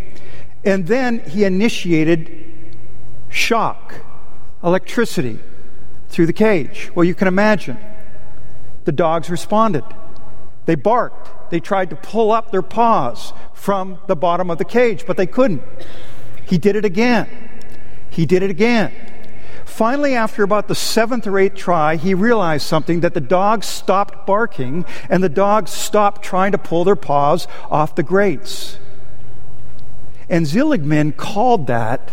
And 0.63 0.88
then 0.88 1.19
he 1.19 1.43
initiated 1.43 2.45
shock, 3.29 3.95
electricity 4.63 5.39
through 6.08 6.27
the 6.27 6.34
cage. 6.34 6.91
Well, 6.95 7.03
you 7.03 7.13
can 7.13 7.27
imagine. 7.27 7.77
The 8.86 8.93
dogs 8.93 9.29
responded. 9.29 9.84
They 10.65 10.75
barked. 10.75 11.51
They 11.51 11.60
tried 11.60 11.89
to 11.89 11.97
pull 11.97 12.32
up 12.32 12.51
their 12.51 12.62
paws 12.62 13.34
from 13.53 13.99
the 14.08 14.15
bottom 14.15 14.49
of 14.49 14.58
the 14.58 14.65
cage, 14.65 15.06
but 15.06 15.17
they 15.17 15.27
couldn't. 15.27 15.62
He 16.45 16.58
did 16.58 16.75
it 16.75 16.86
again. 16.86 17.27
He 18.10 18.25
did 18.25 18.43
it 18.43 18.49
again. 18.49 18.91
Finally, 19.65 20.13
after 20.13 20.43
about 20.43 20.67
the 20.67 20.75
seventh 20.75 21.25
or 21.25 21.39
eighth 21.39 21.56
try, 21.56 21.95
he 21.95 22.13
realized 22.13 22.65
something 22.65 22.99
that 22.99 23.13
the 23.13 23.21
dogs 23.21 23.65
stopped 23.65 24.27
barking 24.27 24.86
and 25.10 25.23
the 25.23 25.29
dogs 25.29 25.71
stopped 25.71 26.21
trying 26.21 26.51
to 26.51 26.58
pull 26.58 26.84
their 26.84 26.95
paws 26.95 27.47
off 27.71 27.95
the 27.95 28.03
grates. 28.03 28.77
And 30.29 30.47
Seligman 30.47 31.13
called 31.13 31.67
that 31.67 32.12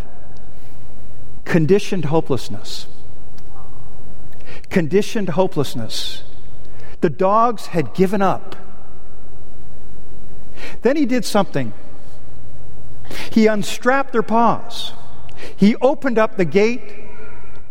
conditioned 1.45 2.07
hopelessness. 2.07 2.87
Conditioned 4.71 5.31
hopelessness. 5.31 6.23
The 7.01 7.11
dogs 7.11 7.67
had 7.67 7.93
given 7.93 8.23
up. 8.23 8.57
Then 10.83 10.97
he 10.97 11.07
did 11.07 11.25
something 11.25 11.73
he 13.31 13.47
unstrapped 13.47 14.13
their 14.13 14.23
paws. 14.23 14.93
He 15.57 15.77
opened 15.77 16.19
up 16.19 16.37
the 16.37 16.45
gate 16.45 16.83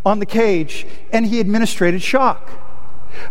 on 0.06 0.20
the 0.20 0.26
cage 0.26 0.86
and 1.12 1.26
he 1.26 1.40
administrated 1.40 2.02
shock. 2.02 2.50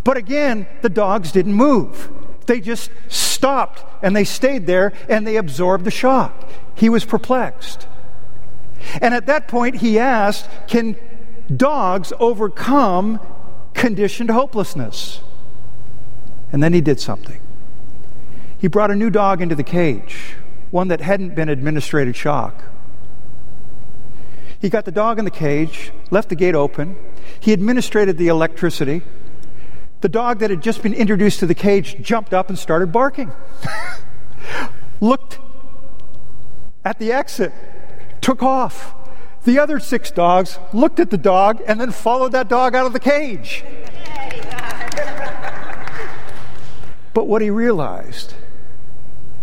But 0.04 0.16
again, 0.16 0.66
the 0.82 0.88
dogs 0.88 1.32
didn't 1.32 1.54
move. 1.54 2.10
They 2.46 2.60
just 2.60 2.90
stopped 3.08 3.84
and 4.02 4.14
they 4.14 4.24
stayed 4.24 4.66
there 4.66 4.92
and 5.08 5.26
they 5.26 5.36
absorbed 5.36 5.84
the 5.84 5.90
shock. 5.90 6.48
He 6.74 6.88
was 6.88 7.04
perplexed. 7.04 7.86
And 9.00 9.12
at 9.12 9.26
that 9.26 9.48
point, 9.48 9.76
he 9.76 9.98
asked, 9.98 10.48
Can 10.66 10.96
dogs 11.54 12.12
overcome 12.18 13.20
conditioned 13.74 14.30
hopelessness? 14.30 15.20
And 16.52 16.62
then 16.62 16.72
he 16.72 16.80
did 16.80 17.00
something. 17.00 17.40
He 18.58 18.66
brought 18.68 18.90
a 18.90 18.96
new 18.96 19.10
dog 19.10 19.42
into 19.42 19.54
the 19.54 19.62
cage 19.62 20.36
one 20.70 20.88
that 20.88 21.00
hadn't 21.00 21.34
been 21.34 21.48
administrated 21.48 22.16
shock. 22.16 22.62
He 24.60 24.68
got 24.68 24.84
the 24.84 24.92
dog 24.92 25.18
in 25.18 25.24
the 25.24 25.30
cage, 25.30 25.92
left 26.10 26.28
the 26.28 26.34
gate 26.34 26.54
open. 26.54 26.96
He 27.38 27.52
administrated 27.52 28.18
the 28.18 28.28
electricity. 28.28 29.02
The 30.00 30.08
dog 30.08 30.40
that 30.40 30.50
had 30.50 30.62
just 30.62 30.82
been 30.82 30.94
introduced 30.94 31.40
to 31.40 31.46
the 31.46 31.54
cage 31.54 31.96
jumped 32.00 32.34
up 32.34 32.48
and 32.48 32.58
started 32.58 32.92
barking. 32.92 33.32
Looked 35.00 35.38
at 36.84 36.98
the 36.98 37.12
exit, 37.12 37.52
took 38.20 38.42
off. 38.42 38.94
The 39.44 39.58
other 39.58 39.78
six 39.78 40.10
dogs 40.10 40.58
looked 40.74 41.00
at 41.00 41.10
the 41.10 41.16
dog 41.16 41.62
and 41.66 41.80
then 41.80 41.92
followed 41.92 42.32
that 42.32 42.48
dog 42.48 42.74
out 42.74 42.86
of 42.86 42.92
the 42.92 43.00
cage. 43.00 43.64
but 47.14 47.28
what 47.28 47.40
he 47.40 47.48
realized 47.48 48.34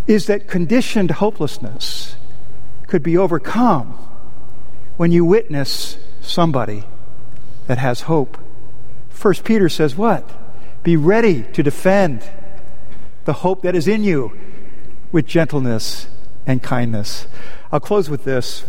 is 0.07 0.27
that 0.27 0.47
conditioned 0.47 1.11
hopelessness 1.11 2.15
could 2.87 3.01
be 3.01 3.17
overcome 3.17 3.97
when 4.97 5.11
you 5.11 5.25
witness 5.25 5.97
somebody 6.21 6.83
that 7.67 7.77
has 7.77 8.01
hope. 8.01 8.37
First 9.09 9.43
Peter 9.43 9.69
says 9.69 9.95
what? 9.95 10.29
Be 10.83 10.95
ready 10.95 11.43
to 11.53 11.63
defend 11.63 12.23
the 13.25 13.33
hope 13.33 13.63
that 13.63 13.75
is 13.75 13.87
in 13.87 14.03
you 14.03 14.37
with 15.11 15.25
gentleness 15.25 16.07
and 16.45 16.61
kindness. 16.61 17.27
I'll 17.71 17.79
close 17.79 18.09
with 18.09 18.23
this. 18.23 18.65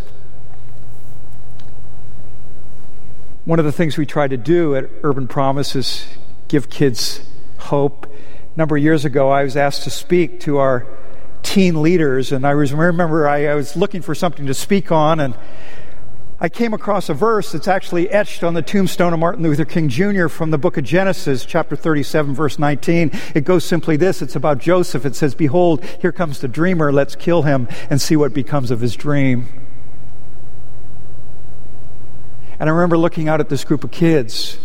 One 3.45 3.59
of 3.59 3.65
the 3.65 3.73
things 3.73 3.99
we 3.99 4.07
try 4.07 4.27
to 4.27 4.37
do 4.37 4.75
at 4.75 4.89
Urban 5.03 5.29
Promise 5.29 5.77
is 5.77 6.07
give 6.49 6.71
kids 6.71 7.21
hope. 7.59 8.07
A 8.07 8.59
number 8.59 8.77
of 8.77 8.83
years 8.83 9.05
ago, 9.05 9.29
I 9.29 9.45
was 9.45 9.57
asked 9.57 9.85
to 9.85 9.91
speak 9.91 10.41
to 10.41 10.57
our 10.59 10.87
teen 11.57 11.81
leaders, 11.81 12.33
and 12.33 12.47
I 12.47 12.55
was, 12.55 12.75
remember 12.75 13.27
I, 13.27 13.47
I 13.47 13.55
was 13.55 13.77
looking 13.77 14.03
for 14.03 14.15
something 14.15 14.45
to 14.45 14.53
speak 14.53 14.93
on, 14.93 15.21
and 15.21 15.35
I 16.39 16.51
came 16.51 16.75
across 16.75 17.09
a 17.09 17.15
verse 17.15 17.53
that's 17.53 17.67
actually 17.67 18.11
etched 18.11 18.45
on 18.45 18.53
the 18.53 18.61
tombstone 18.61 19.15
of 19.15 19.21
Martin 19.21 19.43
Luther 19.43 19.65
King 19.65 19.89
Jr. 19.89 20.29
from 20.29 20.51
the 20.51 20.59
book 20.59 20.77
of 20.77 20.85
Genesis, 20.85 21.47
chapter 21.47 21.75
37, 21.75 22.35
verse 22.35 22.59
19. 22.59 23.11
It 23.35 23.45
goes 23.45 23.65
simply 23.65 23.97
this 23.97 24.21
it's 24.21 24.37
about 24.37 24.59
Joseph. 24.59 25.07
It 25.07 25.17
says, 25.17 25.35
Behold, 25.35 25.83
here 26.03 26.13
comes 26.13 26.41
the 26.41 26.49
dreamer. 26.49 26.93
Let's 26.93 27.17
kill 27.17 27.41
him 27.41 27.69
and 27.89 28.03
see 28.03 28.17
what 28.17 28.35
becomes 28.35 28.71
of 28.71 28.83
his 28.83 28.95
dream. 28.95 29.49
And 32.61 32.69
I 32.69 32.73
remember 32.75 32.99
looking 32.99 33.31
out 33.31 33.41
at 33.41 33.49
this 33.49 33.65
group 33.65 33.83
of 33.83 33.91
kids. 33.91 34.59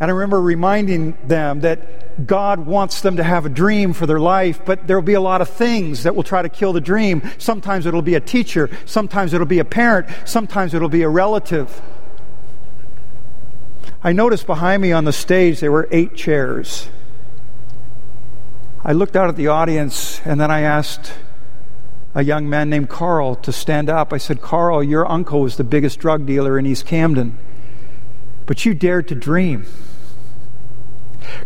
And 0.00 0.10
I 0.10 0.14
remember 0.14 0.40
reminding 0.40 1.16
them 1.26 1.60
that 1.60 2.26
God 2.26 2.60
wants 2.60 3.02
them 3.02 3.16
to 3.16 3.22
have 3.22 3.44
a 3.44 3.50
dream 3.50 3.92
for 3.92 4.06
their 4.06 4.18
life, 4.18 4.64
but 4.64 4.86
there'll 4.86 5.02
be 5.02 5.12
a 5.12 5.20
lot 5.20 5.42
of 5.42 5.50
things 5.50 6.04
that 6.04 6.16
will 6.16 6.22
try 6.22 6.40
to 6.40 6.48
kill 6.48 6.72
the 6.72 6.80
dream. 6.80 7.22
Sometimes 7.36 7.84
it'll 7.84 8.00
be 8.00 8.14
a 8.14 8.20
teacher, 8.20 8.70
sometimes 8.86 9.34
it'll 9.34 9.46
be 9.46 9.58
a 9.58 9.64
parent, 9.64 10.06
sometimes 10.24 10.72
it'll 10.72 10.88
be 10.88 11.02
a 11.02 11.08
relative. 11.08 11.82
I 14.02 14.12
noticed 14.12 14.46
behind 14.46 14.80
me 14.80 14.92
on 14.92 15.04
the 15.04 15.12
stage 15.12 15.60
there 15.60 15.70
were 15.70 15.86
eight 15.90 16.14
chairs. 16.14 16.88
I 18.82 18.92
looked 18.92 19.16
out 19.16 19.28
at 19.28 19.36
the 19.36 19.48
audience 19.48 20.22
and 20.24 20.40
then 20.40 20.50
I 20.50 20.62
asked 20.62 21.12
a 22.14 22.24
young 22.24 22.48
man 22.48 22.70
named 22.70 22.88
Carl 22.88 23.34
to 23.36 23.52
stand 23.52 23.90
up. 23.90 24.14
I 24.14 24.18
said, 24.18 24.40
Carl, 24.40 24.82
your 24.82 25.06
uncle 25.06 25.42
was 25.42 25.56
the 25.56 25.64
biggest 25.64 25.98
drug 25.98 26.24
dealer 26.24 26.58
in 26.58 26.64
East 26.64 26.86
Camden, 26.86 27.36
but 28.46 28.64
you 28.64 28.72
dared 28.72 29.06
to 29.08 29.14
dream 29.14 29.66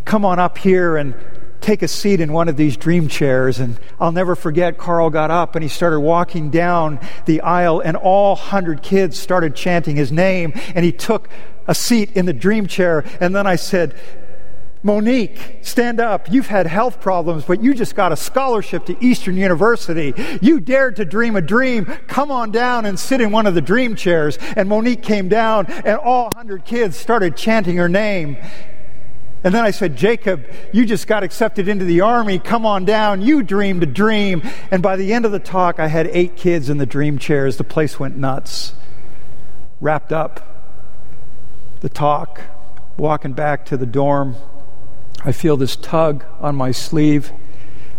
come 0.05 0.25
on 0.25 0.39
up 0.39 0.59
here 0.59 0.97
and 0.97 1.15
take 1.61 1.83
a 1.83 1.89
seat 1.89 2.21
in 2.21 2.33
one 2.33 2.49
of 2.49 2.57
these 2.57 2.77
dream 2.77 3.09
chairs. 3.09 3.59
And 3.59 3.79
I'll 3.99 4.13
never 4.13 4.37
forget, 4.37 4.77
Carl 4.77 5.09
got 5.11 5.31
up 5.31 5.55
and 5.55 5.63
he 5.63 5.69
started 5.69 6.01
walking 6.01 6.51
down 6.51 7.01
the 7.25 7.41
aisle, 7.41 7.81
and 7.81 7.97
all 7.97 8.37
hundred 8.37 8.83
kids 8.83 9.19
started 9.19 9.57
chanting 9.57 9.97
his 9.97 10.13
name, 10.13 10.53
and 10.75 10.85
he 10.85 10.93
took 10.93 11.29
a 11.67 11.75
seat 11.75 12.13
in 12.15 12.27
the 12.27 12.35
dream 12.35 12.67
chair. 12.67 13.05
And 13.19 13.35
then 13.35 13.47
I 13.47 13.57
said, 13.57 13.99
Monique, 14.83 15.61
stand 15.63 15.99
up. 15.99 16.31
You've 16.31 16.49
had 16.49 16.67
health 16.67 17.01
problems, 17.01 17.45
but 17.45 17.63
you 17.63 17.73
just 17.73 17.95
got 17.95 18.13
a 18.13 18.17
scholarship 18.17 18.85
to 18.85 19.03
Eastern 19.03 19.39
University. 19.39 20.13
You 20.43 20.61
dared 20.61 20.97
to 20.97 21.07
dream 21.07 21.37
a 21.37 21.41
dream. 21.41 21.87
Come 22.07 22.31
on 22.31 22.51
down 22.51 22.85
and 22.85 23.01
sit 23.01 23.23
in 23.23 23.31
one 23.31 23.47
of 23.47 23.55
the 23.55 23.63
dream 23.63 23.97
chairs. 23.97 24.37
And 24.55 24.69
Monique 24.69 25.03
came 25.03 25.31
down, 25.31 25.65
and 25.69 25.97
all 25.97 26.29
hundred 26.35 26.67
kids 26.67 26.99
started 26.99 27.35
chanting 27.35 27.79
her 27.79 27.89
name. 27.89 28.37
And 29.45 29.55
then 29.55 29.63
I 29.63 29.73
said, 29.73 29.95
Jacob, 29.95 30.47
you 30.73 30.87
just 30.87 31.07
got 31.07 31.23
accepted 31.23 31.69
into 31.69 31.85
the 31.85 32.01
army. 32.01 32.39
Come 32.39 32.65
on 32.65 32.87
down. 32.87 33.21
You 33.21 33.43
dreamed 33.43 33.83
a 33.83 33.87
dream. 33.87 34.43
And 34.71 34.83
by 34.83 34.97
the 34.97 35.13
end 35.13 35.27
of 35.27 35.33
the 35.33 35.39
talk, 35.39 35.79
I 35.79 35.89
had 35.89 36.07
eight 36.09 36.35
kids 36.35 36.71
in 36.71 36.79
the 36.79 36.87
dream 36.87 37.19
chairs. 37.19 37.59
The 37.59 37.65
place 37.65 38.01
went 38.01 38.17
nuts. 38.17 38.75
Wrapped 39.83 40.13
up 40.13 40.51
the 41.81 41.91
talk, 41.91 42.41
walking 42.97 43.35
back 43.35 43.67
to 43.67 43.77
the 43.77 43.85
dorm. 43.85 44.37
I 45.23 45.33
feel 45.33 45.59
this 45.59 45.77
tug 45.77 46.25
on 46.41 46.57
my 46.57 46.71
sleeve. 46.71 47.31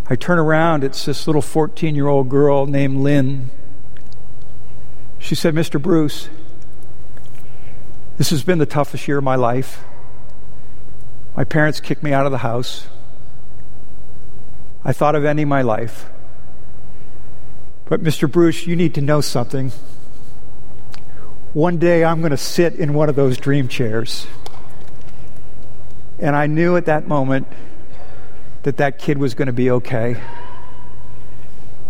I 0.10 0.16
turn 0.16 0.40
around. 0.40 0.84
It's 0.84 1.06
this 1.06 1.28
little 1.28 1.44
14 1.44 1.94
year 1.94 2.08
old 2.08 2.28
girl 2.28 2.66
named 2.66 2.98
Lynn. 2.98 3.52
She 5.20 5.36
said, 5.36 5.54
Mr. 5.54 5.80
Bruce, 5.80 6.30
this 8.18 8.32
has 8.32 8.42
been 8.42 8.58
the 8.58 8.66
toughest 8.66 9.08
year 9.08 9.20
of 9.20 9.24
my 9.24 9.36
life. 9.36 9.84
My 11.36 11.44
parents 11.44 11.80
kicked 11.80 12.02
me 12.02 12.14
out 12.14 12.26
of 12.26 12.32
the 12.32 12.40
house. 12.40 12.88
I 14.84 14.94
thought 14.94 15.16
of 15.16 15.26
ending 15.26 15.50
my 15.50 15.62
life. 15.62 16.10
But, 17.86 18.02
Mr. 18.02 18.32
Bruce, 18.32 18.66
you 18.66 18.76
need 18.76 18.96
to 18.96 19.02
know 19.02 19.22
something. 19.22 19.72
One 21.54 21.78
day 21.78 22.04
I'm 22.04 22.20
going 22.20 22.32
to 22.32 22.38
sit 22.38 22.76
in 22.76 22.94
one 22.94 23.10
of 23.10 23.16
those 23.16 23.38
dream 23.38 23.68
chairs. 23.68 24.28
And 26.20 26.36
I 26.36 26.48
knew 26.48 26.78
at 26.78 26.86
that 26.86 27.08
moment 27.08 27.48
that 28.64 28.78
that 28.78 28.98
kid 28.98 29.18
was 29.18 29.34
going 29.34 29.48
to 29.48 29.54
be 29.54 29.70
okay. 29.70 30.22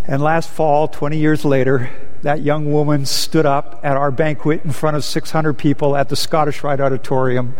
And 0.08 0.22
last 0.22 0.50
fall, 0.50 0.88
20 0.88 1.18
years 1.18 1.46
later, 1.46 1.92
that 2.26 2.42
young 2.42 2.74
woman 2.74 3.06
stood 3.06 3.46
up 3.46 3.80
at 3.84 3.96
our 3.96 4.10
banquet 4.10 4.66
in 4.66 4.72
front 4.72 4.98
of 4.98 5.04
600 5.04 5.54
people 5.54 5.96
at 5.96 6.10
the 6.10 6.16
Scottish 6.16 6.64
Rite 6.64 6.80
Auditorium. 6.80 7.56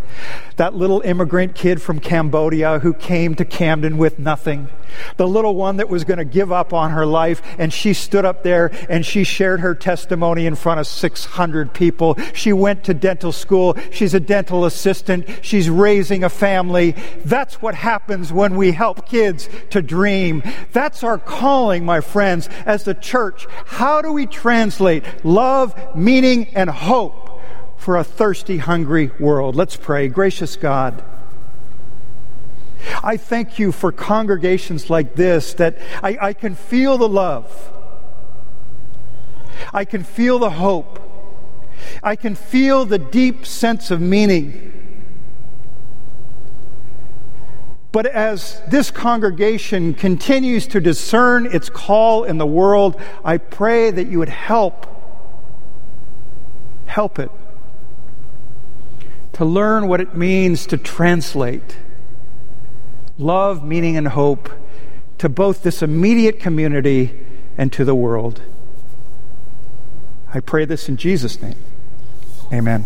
That 0.56 0.74
little 0.74 1.02
immigrant 1.02 1.54
kid 1.54 1.84
from 1.84 2.00
Cambodia 2.00 2.80
who 2.80 2.92
came 2.92 3.36
to 3.36 3.46
Camden 3.46 4.00
with 4.00 4.18
nothing. 4.18 4.70
The 5.18 5.28
little 5.28 5.56
one 5.56 5.78
that 5.78 5.90
was 5.90 6.04
going 6.04 6.18
to 6.18 6.26
give 6.26 6.52
up 6.52 6.74
on 6.74 6.92
her 6.92 7.06
life, 7.06 7.42
and 7.58 7.72
she 7.72 7.94
stood 7.94 8.26
up 8.26 8.44
there 8.44 8.72
and 8.90 9.06
she 9.06 9.24
shared 9.24 9.60
her 9.60 9.76
testimony 9.76 10.46
in 10.46 10.56
front 10.56 10.80
of 10.80 10.88
600 10.88 11.74
people. 11.74 12.18
She 12.34 12.54
went 12.54 12.84
to 12.86 12.94
dental 12.94 13.32
school. 13.32 13.78
She's 13.92 14.14
a 14.14 14.20
dental 14.20 14.66
assistant. 14.66 15.28
She's 15.42 15.70
raising 15.70 16.24
a 16.24 16.30
family. 16.30 16.96
That's 17.24 17.62
what 17.62 17.76
happens 17.76 18.32
when 18.32 18.56
we 18.56 18.72
help 18.72 19.08
kids 19.08 19.50
to 19.72 19.82
dream. 19.82 20.44
That's 20.72 21.04
our 21.04 21.18
calling, 21.18 21.86
my 21.86 22.02
friends, 22.02 22.50
as 22.66 22.84
the 22.84 22.94
church. 22.94 23.48
How 23.66 24.02
do 24.02 24.12
we 24.12 24.26
translate 24.26 25.04
love, 25.26 25.96
meaning, 25.96 26.48
and 26.56 26.70
hope 26.70 27.42
for 27.78 27.98
a 27.98 28.04
thirsty, 28.04 28.58
hungry 28.58 29.12
world? 29.20 29.56
Let's 29.56 29.76
pray. 29.76 30.08
Gracious 30.08 30.56
God, 30.56 31.04
I 33.04 33.18
thank 33.18 33.60
you 33.60 33.72
for 33.72 33.92
congregations 33.92 34.90
like 34.90 35.16
this 35.16 35.54
that 35.56 35.78
I, 36.02 36.18
I 36.22 36.34
can 36.34 36.56
feel 36.56 36.98
the 36.98 37.10
love. 37.10 37.72
I 39.74 39.86
can 39.86 40.04
feel 40.04 40.40
the 40.40 40.50
hope. 40.50 41.00
I 42.02 42.16
can 42.16 42.36
feel 42.36 42.86
the 42.86 43.00
deep 43.00 43.46
sense 43.46 43.92
of 43.92 44.02
meaning. 44.02 44.72
But 47.92 48.08
as 48.08 48.62
this 48.68 48.92
congregation 48.92 49.94
continues 49.94 50.68
to 50.68 50.82
discern 50.82 51.46
its 51.46 51.70
call 51.70 52.26
in 52.26 52.38
the 52.38 52.46
world, 52.46 53.00
I 53.24 53.38
pray 53.38 53.90
that 53.90 54.08
you 54.08 54.20
would 54.20 54.30
help, 54.30 54.86
help 56.88 57.20
it 57.20 57.32
to 59.34 59.46
learn 59.46 59.88
what 59.88 60.02
it 60.02 60.16
means 60.16 60.66
to 60.68 60.78
translate 60.78 61.78
love, 63.18 63.64
meaning, 63.64 63.98
and 63.98 64.10
hope 64.10 64.50
to 65.18 65.30
both 65.30 65.64
this 65.64 65.82
immediate 65.82 66.40
community 66.40 67.26
and 67.58 67.72
to 67.74 67.86
the 67.86 67.96
world. 67.96 68.42
I 70.34 70.40
pray 70.42 70.66
this 70.66 70.90
in 70.90 70.98
Jesus' 70.98 71.42
name. 71.42 71.56
Amen. 72.52 72.86